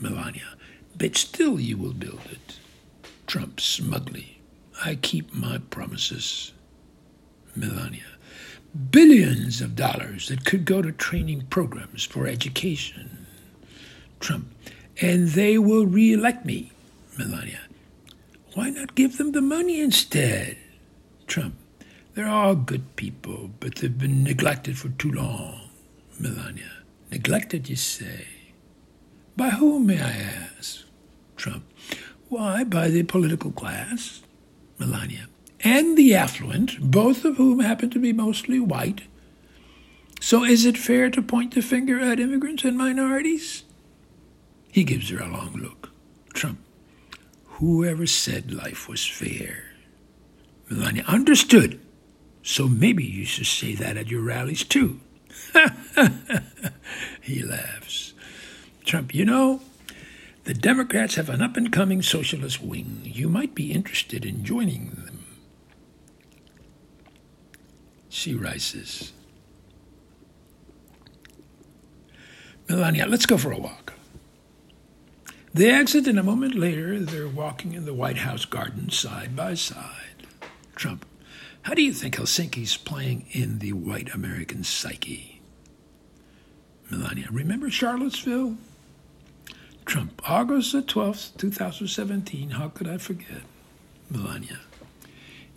Melania, 0.00 0.56
but 0.98 1.16
still 1.16 1.60
you 1.60 1.76
will 1.76 1.92
build 1.92 2.22
it. 2.30 2.58
Trump 3.28 3.60
smugly. 3.60 4.29
I 4.84 4.94
keep 4.96 5.34
my 5.34 5.58
promises. 5.58 6.52
Melania, 7.54 8.06
billions 8.90 9.60
of 9.60 9.76
dollars 9.76 10.28
that 10.28 10.44
could 10.44 10.64
go 10.64 10.80
to 10.80 10.92
training 10.92 11.46
programs 11.50 12.04
for 12.04 12.26
education. 12.26 13.26
Trump, 14.20 14.54
and 15.00 15.28
they 15.28 15.58
will 15.58 15.86
reelect 15.86 16.46
me. 16.46 16.72
Melania, 17.18 17.60
why 18.54 18.70
not 18.70 18.94
give 18.94 19.18
them 19.18 19.32
the 19.32 19.42
money 19.42 19.80
instead? 19.80 20.56
Trump, 21.26 21.54
they're 22.14 22.28
all 22.28 22.54
good 22.54 22.96
people, 22.96 23.50
but 23.60 23.76
they've 23.76 23.98
been 23.98 24.22
neglected 24.22 24.78
for 24.78 24.88
too 24.90 25.12
long. 25.12 25.68
Melania, 26.18 26.72
neglected, 27.10 27.68
you 27.68 27.76
say? 27.76 28.26
By 29.36 29.50
whom, 29.50 29.86
may 29.86 30.00
I 30.00 30.10
ask? 30.58 30.84
Trump, 31.36 31.64
why, 32.28 32.64
by 32.64 32.88
the 32.88 33.02
political 33.02 33.50
class. 33.50 34.22
Melania, 34.80 35.28
and 35.62 35.96
the 35.96 36.14
affluent, 36.14 36.80
both 36.80 37.24
of 37.24 37.36
whom 37.36 37.60
happen 37.60 37.90
to 37.90 37.98
be 37.98 38.12
mostly 38.12 38.58
white. 38.58 39.02
So 40.20 40.42
is 40.42 40.64
it 40.64 40.78
fair 40.78 41.10
to 41.10 41.22
point 41.22 41.54
the 41.54 41.62
finger 41.62 42.00
at 42.00 42.18
immigrants 42.18 42.64
and 42.64 42.76
minorities? 42.76 43.64
He 44.72 44.82
gives 44.84 45.10
her 45.10 45.18
a 45.18 45.28
long 45.28 45.52
look. 45.54 45.90
Trump, 46.32 46.60
whoever 47.44 48.06
said 48.06 48.52
life 48.52 48.88
was 48.88 49.06
fair? 49.06 49.64
Melania, 50.68 51.04
understood. 51.06 51.80
So 52.42 52.66
maybe 52.66 53.04
you 53.04 53.26
should 53.26 53.46
say 53.46 53.74
that 53.74 53.96
at 53.96 54.08
your 54.08 54.22
rallies 54.22 54.64
too. 54.64 55.00
he 57.20 57.42
laughs. 57.42 58.14
Trump, 58.84 59.14
you 59.14 59.24
know, 59.24 59.60
the 60.44 60.54
Democrats 60.54 61.16
have 61.16 61.28
an 61.28 61.42
up 61.42 61.56
and 61.56 61.72
coming 61.72 62.02
socialist 62.02 62.62
wing. 62.62 63.02
You 63.04 63.28
might 63.28 63.54
be 63.54 63.72
interested 63.72 64.24
in 64.24 64.44
joining 64.44 64.90
them. 64.90 65.24
She 68.08 68.34
rises. 68.34 69.12
Melania, 72.68 73.06
let's 73.06 73.26
go 73.26 73.36
for 73.36 73.52
a 73.52 73.58
walk. 73.58 73.94
They 75.52 75.70
exit, 75.70 76.06
and 76.06 76.18
a 76.18 76.22
moment 76.22 76.54
later, 76.54 77.00
they're 77.00 77.28
walking 77.28 77.72
in 77.72 77.84
the 77.84 77.94
White 77.94 78.18
House 78.18 78.44
garden 78.44 78.90
side 78.90 79.34
by 79.34 79.54
side. 79.54 80.26
Trump, 80.76 81.04
how 81.62 81.74
do 81.74 81.82
you 81.82 81.92
think 81.92 82.16
Helsinki's 82.16 82.76
playing 82.76 83.26
in 83.32 83.58
the 83.58 83.72
white 83.72 84.14
American 84.14 84.62
psyche? 84.62 85.42
Melania, 86.88 87.26
remember 87.30 87.68
Charlottesville? 87.68 88.56
Trump, 89.90 90.22
August 90.30 90.70
the 90.70 90.82
12th, 90.82 91.36
2017. 91.36 92.50
How 92.50 92.68
could 92.68 92.86
I 92.86 92.96
forget? 92.96 93.42
Melania, 94.08 94.60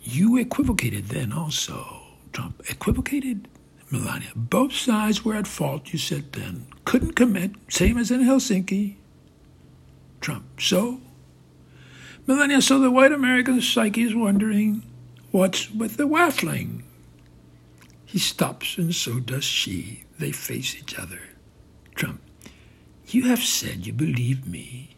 you 0.02 0.36
equivocated 0.38 1.04
then 1.04 1.32
also. 1.32 2.02
Trump 2.32 2.60
equivocated. 2.68 3.46
Melania, 3.92 4.32
both 4.34 4.72
sides 4.72 5.24
were 5.24 5.36
at 5.36 5.46
fault, 5.46 5.92
you 5.92 6.00
said 6.00 6.32
then. 6.32 6.66
Couldn't 6.84 7.12
commit, 7.12 7.52
same 7.68 7.96
as 7.96 8.10
in 8.10 8.22
Helsinki. 8.22 8.96
Trump, 10.20 10.60
so? 10.60 11.00
Melania, 12.26 12.60
so 12.60 12.80
the 12.80 12.90
white 12.90 13.12
American 13.12 13.60
psyche 13.60 14.02
is 14.02 14.16
wondering 14.16 14.82
what's 15.30 15.70
with 15.70 15.96
the 15.96 16.08
waffling. 16.08 16.82
He 18.04 18.18
stops, 18.18 18.78
and 18.78 18.92
so 18.92 19.20
does 19.20 19.44
she. 19.44 20.02
They 20.18 20.32
face 20.32 20.74
each 20.74 20.98
other. 20.98 21.20
Trump, 21.94 22.20
you 23.08 23.24
have 23.24 23.42
said 23.42 23.86
you 23.86 23.92
believe 23.92 24.46
me 24.46 24.96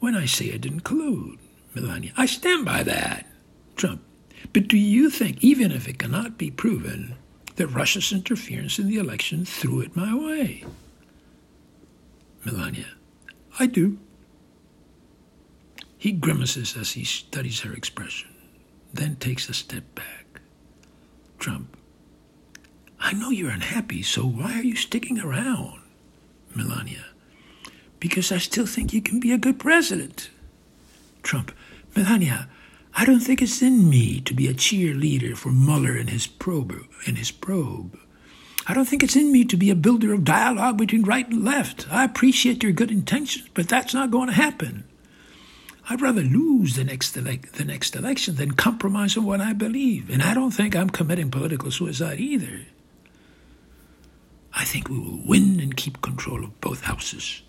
when 0.00 0.14
I 0.14 0.26
say 0.26 0.52
I 0.52 0.56
didn't 0.56 0.84
collude. 0.84 1.38
Melania, 1.74 2.12
I 2.16 2.26
stand 2.26 2.64
by 2.64 2.82
that. 2.82 3.26
Trump, 3.76 4.02
but 4.52 4.68
do 4.68 4.76
you 4.76 5.08
think, 5.10 5.42
even 5.42 5.72
if 5.72 5.88
it 5.88 5.98
cannot 5.98 6.36
be 6.36 6.50
proven, 6.50 7.14
that 7.56 7.68
Russia's 7.68 8.12
interference 8.12 8.78
in 8.78 8.88
the 8.88 8.98
election 8.98 9.44
threw 9.44 9.80
it 9.80 9.96
my 9.96 10.14
way? 10.14 10.64
Melania, 12.44 12.88
I 13.58 13.66
do. 13.66 13.98
He 15.96 16.12
grimaces 16.12 16.76
as 16.76 16.92
he 16.92 17.04
studies 17.04 17.60
her 17.60 17.72
expression, 17.72 18.34
then 18.92 19.16
takes 19.16 19.48
a 19.48 19.54
step 19.54 19.94
back. 19.94 20.40
Trump, 21.38 21.76
I 22.98 23.12
know 23.12 23.30
you're 23.30 23.50
unhappy, 23.50 24.02
so 24.02 24.22
why 24.22 24.58
are 24.58 24.64
you 24.64 24.76
sticking 24.76 25.20
around? 25.20 25.81
Because 28.02 28.32
I 28.32 28.38
still 28.38 28.66
think 28.66 28.92
you 28.92 29.00
can 29.00 29.20
be 29.20 29.30
a 29.30 29.38
good 29.38 29.60
president. 29.60 30.28
Trump, 31.22 31.52
Melania, 31.94 32.48
I 32.96 33.04
don't 33.04 33.20
think 33.20 33.40
it's 33.40 33.62
in 33.62 33.88
me 33.88 34.20
to 34.22 34.34
be 34.34 34.48
a 34.48 34.54
cheerleader 34.54 35.36
for 35.36 35.52
Mueller 35.52 35.94
and 35.96 36.10
his 36.10 36.26
probe 36.26 36.84
and 37.06 37.16
his 37.16 37.30
probe. 37.30 37.96
I 38.66 38.74
don't 38.74 38.86
think 38.88 39.04
it's 39.04 39.14
in 39.14 39.30
me 39.30 39.44
to 39.44 39.56
be 39.56 39.70
a 39.70 39.76
builder 39.76 40.12
of 40.12 40.24
dialogue 40.24 40.78
between 40.78 41.04
right 41.04 41.28
and 41.28 41.44
left. 41.44 41.86
I 41.92 42.02
appreciate 42.02 42.64
your 42.64 42.72
good 42.72 42.90
intentions, 42.90 43.48
but 43.54 43.68
that's 43.68 43.94
not 43.94 44.10
going 44.10 44.26
to 44.26 44.34
happen. 44.34 44.82
I'd 45.88 46.02
rather 46.02 46.22
lose 46.22 46.74
the 46.74 46.82
next, 46.82 47.16
ele- 47.16 47.36
the 47.52 47.64
next 47.64 47.94
election 47.94 48.34
than 48.34 48.50
compromise 48.50 49.16
on 49.16 49.26
what 49.26 49.40
I 49.40 49.52
believe. 49.52 50.10
And 50.10 50.24
I 50.24 50.34
don't 50.34 50.50
think 50.50 50.74
I'm 50.74 50.90
committing 50.90 51.30
political 51.30 51.70
suicide 51.70 52.18
either. 52.18 52.62
I 54.52 54.64
think 54.64 54.88
we 54.88 54.98
will 54.98 55.22
win 55.24 55.60
and 55.60 55.76
keep 55.76 56.02
control 56.02 56.42
of 56.42 56.60
both 56.60 56.82
houses. 56.82 57.42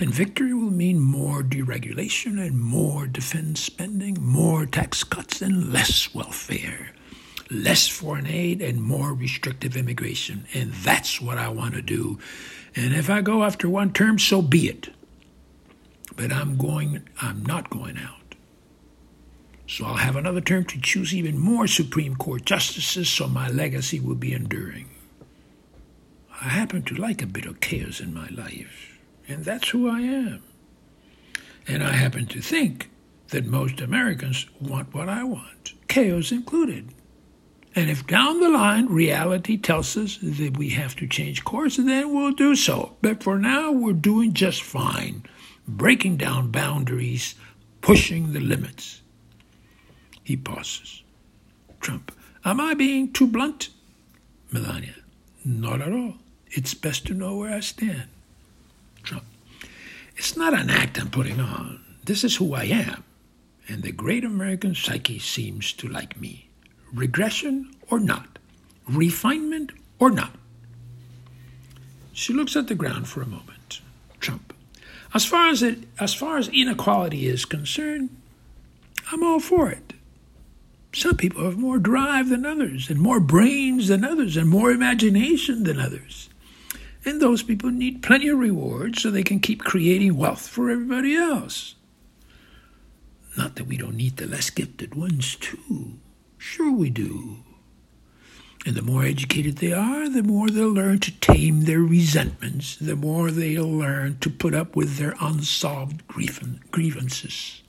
And 0.00 0.14
victory 0.14 0.54
will 0.54 0.70
mean 0.70 1.00
more 1.00 1.42
deregulation 1.42 2.38
and 2.38 2.60
more 2.60 3.06
defense 3.06 3.60
spending, 3.60 4.16
more 4.20 4.64
tax 4.64 5.02
cuts 5.02 5.42
and 5.42 5.72
less 5.72 6.14
welfare, 6.14 6.92
less 7.50 7.88
foreign 7.88 8.26
aid 8.26 8.62
and 8.62 8.80
more 8.80 9.12
restrictive 9.12 9.76
immigration. 9.76 10.46
And 10.54 10.72
that's 10.72 11.20
what 11.20 11.36
I 11.36 11.48
want 11.48 11.74
to 11.74 11.82
do. 11.82 12.18
And 12.76 12.94
if 12.94 13.10
I 13.10 13.22
go 13.22 13.42
after 13.42 13.68
one 13.68 13.92
term, 13.92 14.20
so 14.20 14.40
be 14.40 14.68
it. 14.68 14.90
But 16.14 16.32
I'm 16.32 16.56
going, 16.56 17.08
I'm 17.20 17.44
not 17.44 17.70
going 17.70 17.98
out. 17.98 18.14
So 19.66 19.84
I'll 19.84 19.96
have 19.96 20.16
another 20.16 20.40
term 20.40 20.64
to 20.66 20.80
choose 20.80 21.12
even 21.12 21.38
more 21.38 21.66
Supreme 21.66 22.16
Court 22.16 22.44
justices 22.44 23.08
so 23.08 23.28
my 23.28 23.48
legacy 23.48 24.00
will 24.00 24.14
be 24.14 24.32
enduring. 24.32 24.88
I 26.40 26.48
happen 26.48 26.82
to 26.84 26.94
like 26.94 27.20
a 27.20 27.26
bit 27.26 27.46
of 27.46 27.60
chaos 27.60 28.00
in 28.00 28.14
my 28.14 28.28
life, 28.28 28.97
and 29.28 29.44
that's 29.44 29.68
who 29.68 29.88
I 29.88 30.00
am. 30.00 30.42
And 31.66 31.84
I 31.84 31.92
happen 31.92 32.26
to 32.26 32.40
think 32.40 32.90
that 33.28 33.44
most 33.44 33.80
Americans 33.80 34.46
want 34.60 34.94
what 34.94 35.08
I 35.08 35.22
want, 35.22 35.74
chaos 35.86 36.32
included. 36.32 36.94
And 37.76 37.90
if 37.90 38.06
down 38.06 38.40
the 38.40 38.48
line 38.48 38.86
reality 38.86 39.56
tells 39.58 39.96
us 39.96 40.18
that 40.22 40.56
we 40.56 40.70
have 40.70 40.96
to 40.96 41.06
change 41.06 41.44
course, 41.44 41.76
then 41.76 42.12
we'll 42.12 42.32
do 42.32 42.56
so. 42.56 42.96
But 43.02 43.22
for 43.22 43.38
now, 43.38 43.70
we're 43.70 43.92
doing 43.92 44.32
just 44.32 44.62
fine, 44.62 45.24
breaking 45.66 46.16
down 46.16 46.50
boundaries, 46.50 47.34
pushing 47.82 48.32
the 48.32 48.40
limits. 48.40 49.02
He 50.24 50.36
pauses. 50.36 51.02
Trump. 51.80 52.12
Am 52.44 52.60
I 52.60 52.74
being 52.74 53.12
too 53.12 53.26
blunt? 53.26 53.68
Melania. 54.50 54.94
Not 55.44 55.82
at 55.82 55.92
all. 55.92 56.14
It's 56.48 56.74
best 56.74 57.06
to 57.06 57.14
know 57.14 57.36
where 57.36 57.54
I 57.54 57.60
stand. 57.60 58.08
It's 60.28 60.36
not 60.36 60.52
an 60.52 60.68
act 60.68 61.00
I'm 61.00 61.08
putting 61.08 61.40
on. 61.40 61.80
This 62.04 62.22
is 62.22 62.36
who 62.36 62.52
I 62.52 62.64
am. 62.64 63.02
And 63.66 63.82
the 63.82 63.92
great 63.92 64.24
American 64.24 64.74
psyche 64.74 65.18
seems 65.18 65.72
to 65.72 65.88
like 65.88 66.20
me. 66.20 66.50
Regression 66.92 67.74
or 67.90 67.98
not. 67.98 68.38
Refinement 68.86 69.72
or 69.98 70.10
not. 70.10 70.32
She 72.12 72.34
looks 72.34 72.56
at 72.56 72.68
the 72.68 72.74
ground 72.74 73.08
for 73.08 73.22
a 73.22 73.26
moment. 73.26 73.80
Trump. 74.20 74.52
As 75.14 75.24
far 75.24 75.48
as 75.48 75.62
it 75.62 75.84
as 75.98 76.12
far 76.12 76.36
as 76.36 76.48
inequality 76.48 77.26
is 77.26 77.46
concerned, 77.46 78.10
I'm 79.10 79.22
all 79.22 79.40
for 79.40 79.70
it. 79.70 79.94
Some 80.92 81.16
people 81.16 81.46
have 81.46 81.56
more 81.56 81.78
drive 81.78 82.28
than 82.28 82.44
others, 82.44 82.90
and 82.90 83.00
more 83.00 83.18
brains 83.18 83.88
than 83.88 84.04
others, 84.04 84.36
and 84.36 84.50
more 84.50 84.72
imagination 84.72 85.64
than 85.64 85.80
others. 85.80 86.28
And 87.08 87.22
those 87.22 87.42
people 87.42 87.70
need 87.70 88.02
plenty 88.02 88.28
of 88.28 88.38
rewards 88.38 89.00
so 89.00 89.10
they 89.10 89.22
can 89.22 89.40
keep 89.40 89.64
creating 89.64 90.18
wealth 90.18 90.46
for 90.46 90.68
everybody 90.68 91.16
else. 91.16 91.74
Not 93.34 93.56
that 93.56 93.64
we 93.64 93.78
don't 93.78 93.96
need 93.96 94.18
the 94.18 94.26
less 94.26 94.50
gifted 94.50 94.94
ones, 94.94 95.34
too. 95.36 95.94
Sure, 96.36 96.70
we 96.70 96.90
do. 96.90 97.38
And 98.66 98.76
the 98.76 98.82
more 98.82 99.04
educated 99.04 99.56
they 99.56 99.72
are, 99.72 100.10
the 100.10 100.22
more 100.22 100.50
they'll 100.50 100.68
learn 100.68 100.98
to 100.98 101.20
tame 101.20 101.62
their 101.62 101.80
resentments, 101.80 102.76
the 102.76 102.94
more 102.94 103.30
they'll 103.30 103.64
learn 103.72 104.18
to 104.18 104.28
put 104.28 104.54
up 104.54 104.76
with 104.76 104.98
their 104.98 105.14
unsolved 105.18 106.06
grievances. 106.08 107.62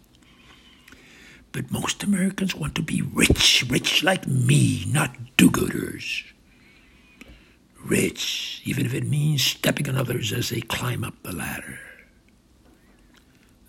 But 1.54 1.72
most 1.72 2.04
Americans 2.04 2.56
want 2.56 2.76
to 2.76 2.82
be 2.82 3.02
rich, 3.02 3.64
rich 3.70 4.04
like 4.04 4.28
me, 4.28 4.84
not 4.90 5.16
do 5.38 5.50
gooders. 5.50 6.26
Rich, 7.84 8.62
even 8.66 8.86
if 8.86 8.94
it 8.94 9.08
means 9.08 9.44
stepping 9.44 9.90
on 9.90 9.96
others 9.96 10.32
as 10.32 10.50
they 10.50 10.62
climb 10.62 11.04
up 11.04 11.16
the 11.24 11.36
ladder. 11.36 11.80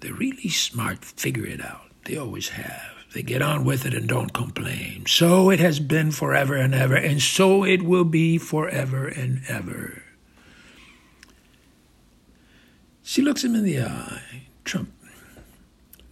The 0.01 0.13
really 0.13 0.49
smart 0.49 1.05
figure 1.05 1.47
it 1.47 1.61
out. 1.61 1.91
They 2.05 2.17
always 2.17 2.51
have. 2.51 2.93
They 3.15 3.23
get 3.23 3.43
on 3.43 3.65
with 3.65 3.85
it 3.87 3.95
and 3.95 4.09
don't 4.09 4.33
complain. 4.33 5.05
So 5.07 5.51
it 5.51 5.61
has 5.61 5.81
been 5.81 6.13
forever 6.13 6.55
and 6.55 6.75
ever, 6.75 6.95
and 6.95 7.21
so 7.21 7.65
it 7.65 7.83
will 7.83 8.05
be 8.05 8.39
forever 8.39 9.07
and 9.07 9.43
ever. 9.49 10.03
She 13.03 13.23
looks 13.23 13.43
him 13.43 13.55
in 13.55 13.65
the 13.65 13.83
eye. 13.83 14.43
Trump 14.65 14.93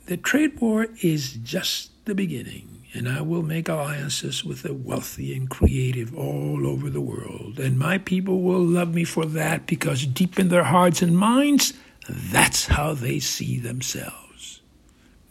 the 0.08 0.16
trade 0.16 0.58
war 0.58 0.86
is 1.02 1.34
just 1.34 1.90
the 2.06 2.14
beginning, 2.14 2.77
and 2.94 3.08
I 3.08 3.20
will 3.20 3.42
make 3.42 3.68
alliances 3.68 4.44
with 4.44 4.62
the 4.62 4.72
wealthy 4.72 5.34
and 5.34 5.48
creative 5.48 6.16
all 6.16 6.66
over 6.66 6.88
the 6.88 7.00
world. 7.00 7.58
And 7.58 7.78
my 7.78 7.98
people 7.98 8.40
will 8.40 8.64
love 8.64 8.94
me 8.94 9.04
for 9.04 9.26
that 9.26 9.66
because 9.66 10.06
deep 10.06 10.38
in 10.38 10.48
their 10.48 10.64
hearts 10.64 11.02
and 11.02 11.16
minds, 11.16 11.74
that's 12.08 12.66
how 12.66 12.94
they 12.94 13.18
see 13.18 13.58
themselves. 13.58 14.62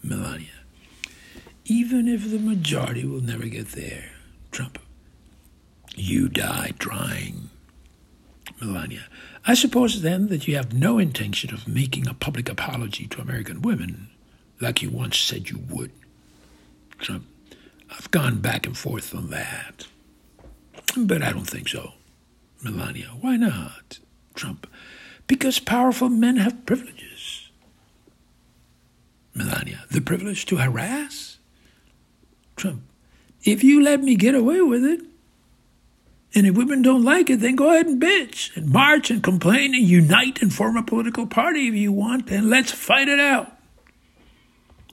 Melania. 0.03 0.47
Even 1.65 2.07
if 2.07 2.29
the 2.29 2.39
majority 2.39 3.05
will 3.05 3.21
never 3.21 3.47
get 3.47 3.69
there, 3.69 4.11
Trump. 4.51 4.79
You 5.95 6.29
die 6.29 6.73
trying. 6.77 7.49
Melania. 8.61 9.05
I 9.45 9.55
suppose 9.55 10.01
then 10.01 10.27
that 10.27 10.47
you 10.47 10.55
have 10.55 10.73
no 10.73 10.99
intention 10.99 11.53
of 11.53 11.67
making 11.67 12.07
a 12.07 12.13
public 12.13 12.49
apology 12.49 13.07
to 13.07 13.21
American 13.21 13.61
women 13.61 14.09
like 14.59 14.81
you 14.81 14.89
once 14.89 15.17
said 15.17 15.49
you 15.49 15.59
would. 15.69 15.91
Trump, 16.99 17.25
I've 17.89 18.11
gone 18.11 18.39
back 18.39 18.65
and 18.65 18.77
forth 18.77 19.15
on 19.15 19.29
that. 19.29 19.87
But 20.95 21.21
I 21.21 21.31
don't 21.31 21.49
think 21.49 21.69
so. 21.69 21.93
Melania, 22.63 23.09
why 23.21 23.37
not? 23.37 23.99
Trump, 24.33 24.67
because 25.27 25.59
powerful 25.59 26.09
men 26.09 26.37
have 26.37 26.65
privileges. 26.65 27.49
Melania, 29.35 29.83
the 29.91 30.01
privilege 30.01 30.45
to 30.47 30.57
harass? 30.57 31.37
Trump, 32.55 32.81
if 33.43 33.63
you 33.63 33.83
let 33.83 34.01
me 34.01 34.15
get 34.15 34.33
away 34.33 34.61
with 34.61 34.83
it, 34.83 35.01
and 36.33 36.45
if 36.45 36.55
women 36.55 36.81
don't 36.81 37.03
like 37.03 37.29
it, 37.29 37.39
then 37.39 37.55
go 37.55 37.71
ahead 37.71 37.87
and 37.87 38.01
bitch 38.01 38.55
and 38.55 38.69
march 38.69 39.09
and 39.09 39.23
complain 39.23 39.73
and 39.73 39.83
unite 39.83 40.41
and 40.41 40.53
form 40.53 40.75
a 40.75 40.83
political 40.83 41.25
party 41.25 41.67
if 41.67 41.75
you 41.75 41.91
want, 41.91 42.29
and 42.29 42.49
let's 42.49 42.71
fight 42.71 43.07
it 43.07 43.19
out. 43.19 43.56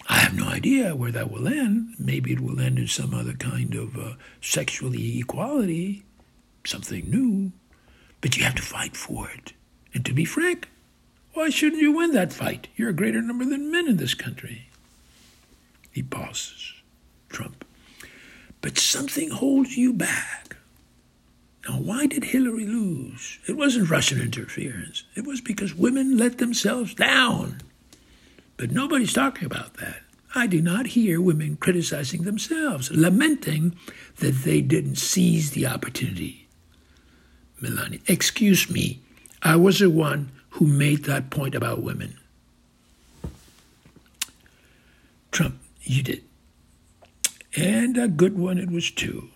I 0.08 0.16
have 0.16 0.34
no 0.34 0.48
idea 0.48 0.94
where 0.94 1.12
that 1.12 1.30
will 1.30 1.48
end. 1.48 1.94
Maybe 1.98 2.32
it 2.32 2.40
will 2.40 2.60
end 2.60 2.78
in 2.78 2.88
some 2.88 3.14
other 3.14 3.32
kind 3.32 3.74
of 3.74 3.96
uh, 3.96 4.14
sexual 4.40 4.92
equality, 4.94 6.04
something 6.64 7.08
new. 7.08 7.52
But 8.20 8.36
you 8.36 8.44
have 8.44 8.54
to 8.56 8.62
fight 8.62 8.96
for 8.96 9.30
it. 9.30 9.52
And 9.94 10.04
to 10.04 10.12
be 10.12 10.24
frank, 10.24 10.68
why 11.32 11.50
shouldn't 11.50 11.82
you 11.82 11.92
win 11.92 12.12
that 12.12 12.32
fight? 12.32 12.68
You're 12.76 12.90
a 12.90 12.94
greater 12.94 13.22
number 13.22 13.44
than 13.44 13.72
men 13.72 13.88
in 13.88 13.96
this 13.96 14.14
country. 14.14 14.68
He 15.90 16.02
pauses. 16.02 16.74
Trump. 17.28 17.64
But 18.60 18.78
something 18.78 19.30
holds 19.30 19.76
you 19.76 19.92
back. 19.92 20.56
Now, 21.68 21.78
why 21.78 22.06
did 22.06 22.24
Hillary 22.24 22.66
lose? 22.66 23.38
It 23.48 23.56
wasn't 23.56 23.90
Russian 23.90 24.20
interference. 24.20 25.04
It 25.14 25.26
was 25.26 25.40
because 25.40 25.74
women 25.74 26.16
let 26.16 26.38
themselves 26.38 26.94
down. 26.94 27.60
But 28.56 28.70
nobody's 28.70 29.12
talking 29.12 29.46
about 29.46 29.74
that. 29.74 30.02
I 30.34 30.46
do 30.46 30.60
not 30.60 30.88
hear 30.88 31.20
women 31.20 31.56
criticizing 31.56 32.22
themselves, 32.22 32.90
lamenting 32.90 33.76
that 34.16 34.42
they 34.42 34.60
didn't 34.60 34.96
seize 34.96 35.52
the 35.52 35.66
opportunity. 35.66 36.48
Melania, 37.60 38.00
excuse 38.06 38.68
me, 38.68 39.00
I 39.42 39.56
was 39.56 39.78
the 39.78 39.90
one 39.90 40.32
who 40.50 40.66
made 40.66 41.04
that 41.04 41.30
point 41.30 41.54
about 41.54 41.82
women. 41.82 42.18
Trump, 45.30 45.56
you 45.82 46.02
did. 46.02 46.24
And 47.56 47.96
a 47.96 48.08
good 48.08 48.36
one 48.36 48.58
it 48.58 48.70
was 48.70 48.90
too. 48.90 49.28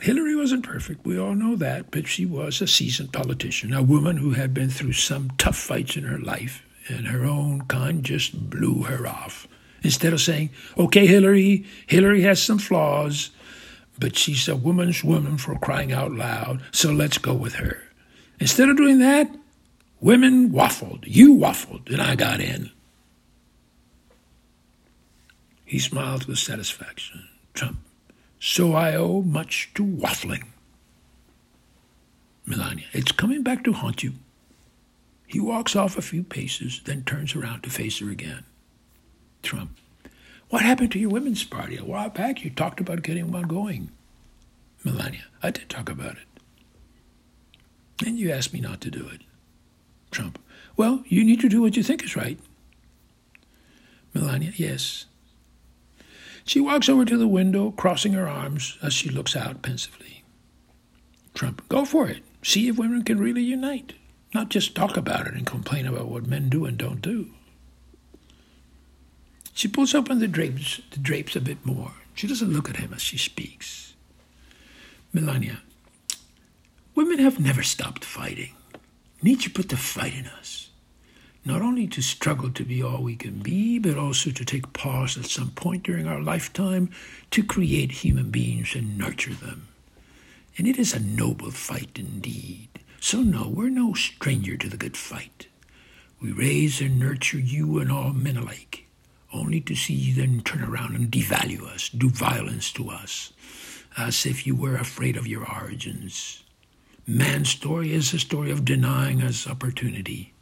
Hillary 0.00 0.36
wasn't 0.36 0.64
perfect, 0.64 1.06
we 1.06 1.18
all 1.18 1.34
know 1.34 1.56
that, 1.56 1.90
but 1.90 2.06
she 2.06 2.26
was 2.26 2.60
a 2.60 2.66
seasoned 2.66 3.14
politician, 3.14 3.72
a 3.72 3.82
woman 3.82 4.18
who 4.18 4.32
had 4.32 4.52
been 4.52 4.68
through 4.68 4.92
some 4.92 5.30
tough 5.38 5.56
fights 5.56 5.96
in 5.96 6.04
her 6.04 6.18
life 6.18 6.65
and 6.88 7.08
her 7.08 7.24
own 7.24 7.62
kind 7.62 8.04
just 8.04 8.50
blew 8.50 8.84
her 8.84 9.06
off. 9.06 9.48
Instead 9.82 10.12
of 10.12 10.20
saying, 10.20 10.50
okay, 10.78 11.06
Hillary, 11.06 11.64
Hillary 11.86 12.22
has 12.22 12.42
some 12.42 12.58
flaws, 12.58 13.30
but 13.98 14.16
she's 14.16 14.48
a 14.48 14.56
woman's 14.56 15.04
woman 15.04 15.38
for 15.38 15.58
crying 15.58 15.92
out 15.92 16.12
loud, 16.12 16.62
so 16.72 16.90
let's 16.92 17.18
go 17.18 17.34
with 17.34 17.54
her. 17.54 17.82
Instead 18.40 18.68
of 18.68 18.76
doing 18.76 18.98
that, 18.98 19.34
women 20.00 20.50
waffled. 20.50 21.04
You 21.06 21.34
waffled, 21.36 21.90
and 21.90 22.02
I 22.02 22.16
got 22.16 22.40
in. 22.40 22.70
He 25.64 25.78
smiled 25.78 26.26
with 26.26 26.38
satisfaction. 26.38 27.28
Trump, 27.54 27.78
so 28.38 28.74
I 28.74 28.94
owe 28.94 29.22
much 29.22 29.70
to 29.74 29.84
waffling. 29.84 30.44
Melania, 32.44 32.86
it's 32.92 33.12
coming 33.12 33.42
back 33.42 33.64
to 33.64 33.72
haunt 33.72 34.02
you. 34.02 34.12
He 35.26 35.40
walks 35.40 35.74
off 35.74 35.96
a 35.96 36.02
few 36.02 36.22
paces, 36.22 36.80
then 36.84 37.02
turns 37.02 37.34
around 37.34 37.62
to 37.62 37.70
face 37.70 37.98
her 37.98 38.10
again. 38.10 38.44
Trump. 39.42 39.76
What 40.48 40.62
happened 40.62 40.92
to 40.92 40.98
your 40.98 41.10
women's 41.10 41.42
party? 41.44 41.76
A 41.76 41.84
while 41.84 42.08
back 42.08 42.44
you 42.44 42.50
talked 42.50 42.80
about 42.80 43.02
getting 43.02 43.32
one 43.32 43.48
going. 43.48 43.90
Melania. 44.84 45.24
I 45.42 45.50
did 45.50 45.68
talk 45.68 45.88
about 45.88 46.16
it. 46.16 48.06
And 48.06 48.18
you 48.18 48.30
asked 48.30 48.52
me 48.52 48.60
not 48.60 48.80
to 48.82 48.90
do 48.90 49.08
it. 49.08 49.22
Trump. 50.10 50.38
Well, 50.76 51.02
you 51.06 51.24
need 51.24 51.40
to 51.40 51.48
do 51.48 51.62
what 51.62 51.76
you 51.76 51.82
think 51.82 52.04
is 52.04 52.14
right. 52.14 52.38
Melania, 54.14 54.52
yes. 54.56 55.06
She 56.44 56.60
walks 56.60 56.88
over 56.88 57.04
to 57.04 57.18
the 57.18 57.26
window, 57.26 57.72
crossing 57.72 58.12
her 58.12 58.28
arms 58.28 58.78
as 58.82 58.92
she 58.92 59.10
looks 59.10 59.34
out 59.34 59.62
pensively. 59.62 60.22
Trump, 61.34 61.68
go 61.68 61.84
for 61.84 62.08
it. 62.08 62.22
See 62.42 62.68
if 62.68 62.78
women 62.78 63.02
can 63.02 63.18
really 63.18 63.42
unite, 63.42 63.94
not 64.34 64.48
just 64.48 64.74
talk 64.74 64.96
about 64.96 65.26
it 65.26 65.34
and 65.34 65.46
complain 65.46 65.86
about 65.86 66.08
what 66.08 66.26
men 66.26 66.48
do 66.48 66.64
and 66.64 66.76
don't 66.76 67.00
do. 67.00 67.30
She 69.54 69.68
pulls 69.68 69.94
open 69.94 70.18
the 70.18 70.28
drapes, 70.28 70.80
the 70.90 70.98
drapes 70.98 71.34
a 71.34 71.40
bit 71.40 71.64
more. 71.64 71.92
She 72.14 72.26
doesn't 72.26 72.52
look 72.52 72.68
at 72.68 72.76
him 72.76 72.92
as 72.92 73.00
she 73.00 73.16
speaks. 73.16 73.94
Melania, 75.12 75.62
women 76.94 77.18
have 77.18 77.40
never 77.40 77.62
stopped 77.62 78.04
fighting. 78.04 78.54
Nature 79.22 79.50
put 79.50 79.70
the 79.70 79.76
fight 79.76 80.14
in 80.14 80.26
us. 80.26 80.68
Not 81.44 81.62
only 81.62 81.86
to 81.86 82.02
struggle 82.02 82.50
to 82.50 82.64
be 82.64 82.82
all 82.82 83.02
we 83.02 83.16
can 83.16 83.38
be, 83.38 83.78
but 83.78 83.96
also 83.96 84.30
to 84.30 84.44
take 84.44 84.72
pause 84.72 85.16
at 85.16 85.26
some 85.26 85.50
point 85.52 85.84
during 85.84 86.06
our 86.06 86.20
lifetime 86.20 86.90
to 87.30 87.44
create 87.44 87.92
human 87.92 88.30
beings 88.30 88.74
and 88.74 88.98
nurture 88.98 89.32
them. 89.32 89.68
And 90.58 90.66
it 90.66 90.76
is 90.78 90.92
a 90.92 91.00
noble 91.00 91.50
fight 91.50 91.92
indeed. 91.94 92.68
So, 93.00 93.22
no, 93.22 93.48
we're 93.48 93.68
no 93.68 93.94
stranger 93.94 94.56
to 94.56 94.68
the 94.68 94.76
good 94.76 94.96
fight. 94.96 95.48
We 96.20 96.32
raise 96.32 96.80
and 96.80 96.98
nurture 96.98 97.38
you 97.38 97.78
and 97.78 97.92
all 97.92 98.12
men 98.12 98.36
alike 98.36 98.86
only 99.32 99.60
to 99.60 99.74
see 99.74 99.94
you 99.94 100.14
then 100.14 100.40
turn 100.42 100.62
around 100.62 100.96
and 100.96 101.10
devalue 101.10 101.62
us, 101.66 101.88
do 101.88 102.08
violence 102.08 102.72
to 102.72 102.90
us, 102.90 103.32
as 103.96 104.26
if 104.26 104.46
you 104.46 104.54
were 104.54 104.76
afraid 104.76 105.16
of 105.16 105.26
your 105.26 105.48
origins. 105.50 106.42
Man's 107.06 107.50
story 107.50 107.92
is 107.92 108.12
a 108.12 108.18
story 108.18 108.50
of 108.50 108.64
denying 108.64 109.22
us 109.22 109.46
opportunity, 109.46 110.32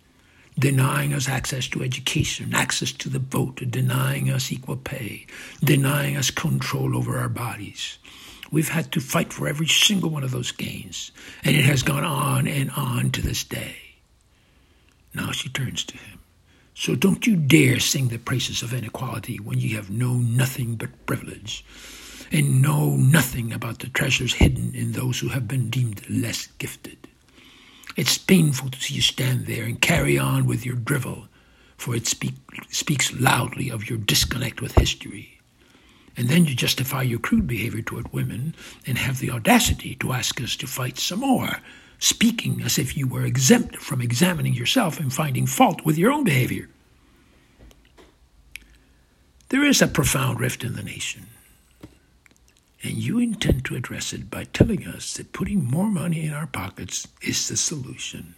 denying 0.59 1.12
us 1.12 1.29
access 1.29 1.69
to 1.69 1.83
education, 1.83 2.55
access 2.55 2.93
to 2.93 3.09
the 3.09 3.19
vote, 3.19 3.62
denying 3.71 4.31
us 4.31 4.53
equal 4.53 4.77
pay, 4.77 5.27
denying 5.62 6.17
us 6.17 6.31
control 6.31 6.97
over 6.97 7.19
our 7.19 7.29
bodies. 7.29 7.99
We've 8.55 8.69
had 8.69 8.93
to 8.93 9.01
fight 9.01 9.33
for 9.33 9.49
every 9.49 9.67
single 9.67 10.11
one 10.11 10.23
of 10.23 10.31
those 10.31 10.53
gains, 10.53 11.11
and 11.43 11.57
it 11.57 11.64
has 11.64 11.83
gone 11.83 12.05
on 12.05 12.47
and 12.47 12.71
on 12.77 13.11
to 13.11 13.21
this 13.21 13.43
day. 13.43 13.75
Now 15.12 15.33
she 15.33 15.49
turns 15.49 15.83
to 15.87 15.97
him. 15.97 16.21
So 16.73 16.95
don't 16.95 17.27
you 17.27 17.35
dare 17.35 17.81
sing 17.81 18.09
the 18.09 18.19
praises 18.19 18.62
of 18.62 18.73
inequality 18.73 19.38
when 19.38 19.59
you 19.59 19.75
have 19.75 19.90
known 19.90 20.37
nothing 20.37 20.77
but 20.77 21.05
privilege 21.05 21.64
and 22.31 22.62
know 22.62 22.95
nothing 22.95 23.53
about 23.53 23.81
the 23.81 23.88
treasures 23.88 24.35
hidden 24.35 24.73
in 24.73 24.93
those 24.93 25.19
who 25.19 25.31
have 25.31 25.49
been 25.49 25.69
deemed 25.69 26.09
less 26.09 26.47
gifted. 26.59 27.09
It's 27.97 28.19
painful 28.19 28.71
to 28.71 28.81
see 28.81 28.95
you 28.95 29.03
stand 29.03 29.47
there 29.47 29.64
and 29.64 29.81
carry 29.81 30.17
on 30.17 30.47
with 30.47 30.64
your 30.64 30.77
drivel, 30.77 31.27
for 31.77 31.97
it 31.97 32.07
speak, 32.07 32.35
speaks 32.71 33.12
loudly 33.14 33.69
of 33.69 33.90
your 33.90 33.99
disconnect 33.99 34.61
with 34.61 34.79
history. 34.79 35.34
And 36.16 36.29
then 36.29 36.44
you 36.44 36.55
justify 36.55 37.03
your 37.03 37.18
crude 37.18 37.46
behavior 37.46 37.83
toward 37.83 38.12
women 38.12 38.55
and 38.87 38.98
have 38.98 39.18
the 39.18 39.31
audacity 39.31 39.96
to 39.96 40.12
ask 40.12 40.40
us 40.40 40.57
to 40.57 40.66
fight 40.66 40.98
some 40.98 41.20
more 41.20 41.59
speaking 41.98 42.61
as 42.62 42.79
if 42.79 42.96
you 42.96 43.07
were 43.07 43.24
exempt 43.24 43.77
from 43.77 44.00
examining 44.00 44.53
yourself 44.55 45.00
and 45.00 45.12
finding 45.12 45.46
fault 45.46 45.85
with 45.85 45.96
your 45.96 46.12
own 46.12 46.24
behavior. 46.24 46.68
There 49.48 49.64
is 49.64 49.81
a 49.81 49.88
profound 49.88 50.40
rift 50.40 50.64
in 50.64 50.74
the 50.74 50.83
nation, 50.83 51.27
and 52.83 52.92
you 52.92 53.18
intend 53.18 53.64
to 53.66 53.77
address 53.77 54.12
it 54.12 54.31
by 54.31 54.44
telling 54.44 54.87
us 54.87 55.14
that 55.14 55.33
putting 55.33 55.64
more 55.64 55.90
money 55.90 56.27
in 56.27 56.35
our 56.35 56.46
pockets 56.46 57.09
is 57.22 57.48
the 57.48 57.57
solution. 57.57 58.35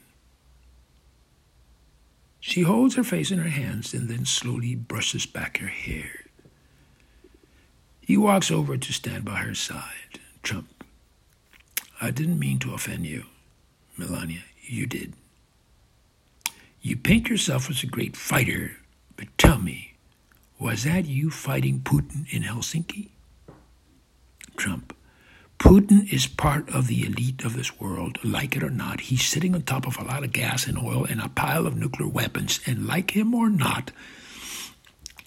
She 2.38 2.62
holds 2.62 2.94
her 2.94 3.04
face 3.04 3.32
in 3.32 3.40
her 3.40 3.48
hands 3.48 3.92
and 3.92 4.08
then 4.08 4.24
slowly 4.24 4.76
brushes 4.76 5.26
back 5.26 5.58
her 5.58 5.66
hair. 5.66 6.25
He 8.06 8.16
walks 8.16 8.52
over 8.52 8.76
to 8.76 8.92
stand 8.92 9.24
by 9.24 9.38
her 9.38 9.54
side. 9.56 10.20
Trump, 10.44 10.68
I 12.00 12.12
didn't 12.12 12.38
mean 12.38 12.60
to 12.60 12.72
offend 12.72 13.04
you. 13.04 13.24
Melania, 13.96 14.44
you 14.62 14.86
did. 14.86 15.14
You 16.80 16.96
paint 16.96 17.28
yourself 17.28 17.68
as 17.68 17.82
a 17.82 17.88
great 17.88 18.16
fighter, 18.16 18.76
but 19.16 19.26
tell 19.38 19.58
me, 19.58 19.94
was 20.56 20.84
that 20.84 21.06
you 21.06 21.30
fighting 21.30 21.80
Putin 21.80 22.32
in 22.32 22.44
Helsinki? 22.44 23.08
Trump. 24.56 24.94
Putin 25.58 26.12
is 26.12 26.28
part 26.28 26.68
of 26.68 26.86
the 26.86 27.04
elite 27.04 27.42
of 27.44 27.56
this 27.56 27.80
world, 27.80 28.18
like 28.22 28.54
it 28.54 28.62
or 28.62 28.70
not. 28.70 29.00
He's 29.00 29.26
sitting 29.26 29.52
on 29.52 29.62
top 29.62 29.84
of 29.84 29.98
a 29.98 30.04
lot 30.04 30.22
of 30.22 30.32
gas 30.32 30.68
and 30.68 30.78
oil 30.78 31.04
and 31.04 31.20
a 31.20 31.28
pile 31.28 31.66
of 31.66 31.76
nuclear 31.76 32.08
weapons, 32.08 32.60
and 32.66 32.86
like 32.86 33.16
him 33.16 33.34
or 33.34 33.50
not, 33.50 33.90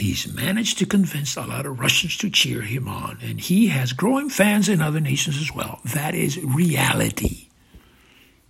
he's 0.01 0.31
managed 0.33 0.77
to 0.79 0.85
convince 0.85 1.35
a 1.35 1.45
lot 1.45 1.65
of 1.65 1.79
Russians 1.79 2.17
to 2.17 2.29
cheer 2.29 2.61
him 2.61 2.87
on, 2.87 3.19
and 3.21 3.39
he 3.39 3.67
has 3.67 3.93
growing 3.93 4.29
fans 4.29 4.69
in 4.69 4.81
other 4.81 4.99
nations 4.99 5.37
as 5.37 5.53
well. 5.53 5.79
That 5.85 6.15
is 6.15 6.37
reality. 6.43 7.49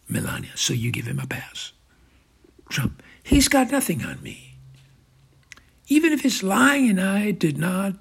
Melania, 0.08 0.56
so 0.56 0.74
you 0.74 0.92
give 0.92 1.06
him 1.06 1.20
a 1.20 1.28
pass. 1.28 1.72
Trump, 2.70 3.02
he's 3.24 3.48
got 3.48 3.72
nothing 3.72 4.04
on 4.04 4.22
me. 4.22 4.58
Even 5.88 6.14
if 6.14 6.26
it's 6.26 6.44
lying 6.44 6.90
and 6.90 7.02
I 7.02 7.32
did 7.32 7.58
not, 7.58 7.94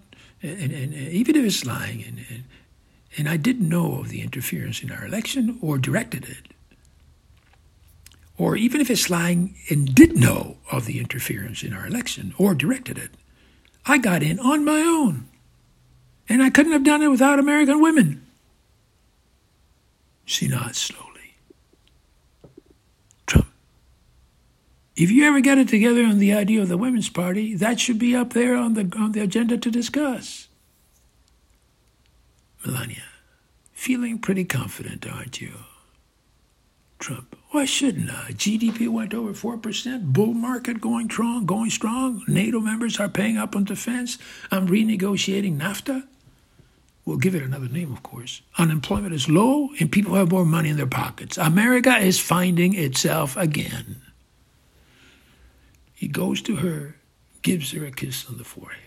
and, 0.43 0.61
and, 0.61 0.73
and 0.73 0.95
even 0.95 1.37
if 1.37 1.45
it's 1.45 1.65
lying 1.65 2.05
and, 2.05 2.19
and, 2.29 2.45
and 3.17 3.29
I 3.29 3.37
didn't 3.37 3.69
know 3.69 4.01
of 4.01 4.09
the 4.09 4.21
interference 4.23 4.83
in 4.83 4.93
our 4.93 5.05
election 5.05 5.59
or 5.61 5.79
directed 5.79 6.25
it, 6.25 6.55
or 8.37 8.57
even 8.57 8.81
if 8.81 8.91
it's 8.91 9.11
lying 9.11 9.57
and 9.69 9.95
did 9.95 10.17
know 10.17 10.59
of 10.71 10.87
the 10.87 11.01
interference 11.01 11.63
in 11.63 11.73
our 11.73 11.87
election 11.87 12.35
or 12.39 12.55
directed 12.55 12.97
it, 12.97 13.11
I 13.89 13.99
got 13.99 14.23
in 14.23 14.39
on 14.39 14.65
my 14.65 14.81
own. 14.81 15.29
And 16.29 16.43
I 16.43 16.51
couldn't 16.51 16.73
have 16.73 16.85
done 16.85 17.03
it 17.03 17.09
without 17.09 17.39
American 17.39 17.81
women. 17.81 18.27
She 20.27 20.47
nods 20.47 20.77
slowly. 20.77 21.37
Trump. 23.27 23.49
If 24.95 25.11
you 25.11 25.27
ever 25.27 25.41
get 25.41 25.57
it 25.57 25.69
together 25.69 26.05
on 26.05 26.19
the 26.19 26.35
idea 26.35 26.61
of 26.61 26.69
the 26.69 26.77
Women's 26.77 27.09
Party, 27.09 27.55
that 27.55 27.81
should 27.81 27.99
be 27.99 28.15
up 28.15 28.35
there 28.35 28.57
on 28.57 28.75
the, 28.75 28.93
on 28.99 29.13
the 29.13 29.21
agenda 29.21 29.57
to 29.57 29.71
discuss. 29.71 30.49
Melania, 32.67 33.05
feeling 33.73 34.19
pretty 34.19 34.45
confident, 34.45 35.11
aren't 35.11 35.41
you? 35.41 35.55
Trump, 36.99 37.38
why 37.51 37.65
shouldn't 37.65 38.11
uh, 38.11 38.25
I? 38.29 38.33
GDP 38.33 38.89
went 38.89 39.15
over 39.15 39.33
4%, 39.33 40.13
bull 40.13 40.35
market 40.35 40.81
going 40.81 41.09
strong, 41.09 41.47
going 41.47 41.71
strong. 41.71 42.23
NATO 42.29 42.61
members 42.61 43.01
are 43.01 43.09
paying 43.09 43.39
up 43.39 43.57
on 43.57 43.65
defense. 43.65 44.19
I'm 44.51 44.69
renegotiating 44.69 45.59
NAFTA. 45.59 46.07
We'll 47.07 47.17
give 47.17 47.35
it 47.35 47.43
another 47.43 47.69
name, 47.69 47.91
of 47.91 48.03
course. 48.03 48.43
Unemployment 48.59 49.15
is 49.15 49.31
low 49.31 49.71
and 49.81 49.91
people 49.91 50.15
have 50.15 50.31
more 50.31 50.45
money 50.45 50.69
in 50.69 50.77
their 50.77 50.87
pockets. 50.87 51.39
America 51.39 51.97
is 51.97 52.21
finding 52.21 52.75
itself 52.75 53.35
again. 53.39 54.03
He 55.95 56.07
goes 56.07 56.43
to 56.43 56.57
her, 56.57 56.97
gives 57.41 57.73
her 57.73 57.87
a 57.87 57.91
kiss 57.91 58.29
on 58.29 58.37
the 58.37 58.45
forehead. 58.45 58.83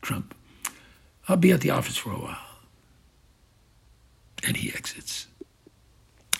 Trump, 0.00 0.32
I'll 1.28 1.36
be 1.36 1.50
at 1.50 1.60
the 1.60 1.70
office 1.70 1.96
for 1.96 2.12
a 2.12 2.20
while. 2.20 2.38
And 4.46 4.56
he 4.56 4.68
exits. 4.68 5.26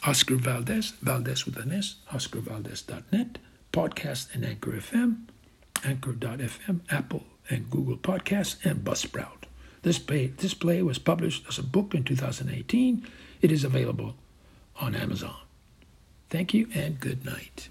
Oscar 0.06 0.36
Valdez, 0.36 0.92
Valdez 1.00 1.46
with 1.46 1.56
an 1.56 1.72
S, 1.72 1.96
oscarvaldez.net, 2.12 3.38
podcast 3.72 4.34
and 4.34 4.44
Anchor 4.44 4.72
FM, 4.72 5.22
Anchor.fm, 5.82 6.80
Apple 6.90 7.24
and 7.48 7.70
Google 7.70 7.96
Podcasts, 7.96 8.62
and 8.64 8.84
Buzzsprout. 8.84 9.44
This 9.82 9.98
play, 9.98 10.28
this 10.28 10.54
play 10.54 10.82
was 10.82 10.98
published 10.98 11.44
as 11.48 11.58
a 11.58 11.62
book 11.62 11.94
in 11.94 12.04
2018. 12.04 13.06
It 13.40 13.52
is 13.52 13.64
available 13.64 14.14
on 14.76 14.94
Amazon. 14.94 15.36
Thank 16.30 16.54
you 16.54 16.68
and 16.74 17.00
good 17.00 17.24
night. 17.24 17.68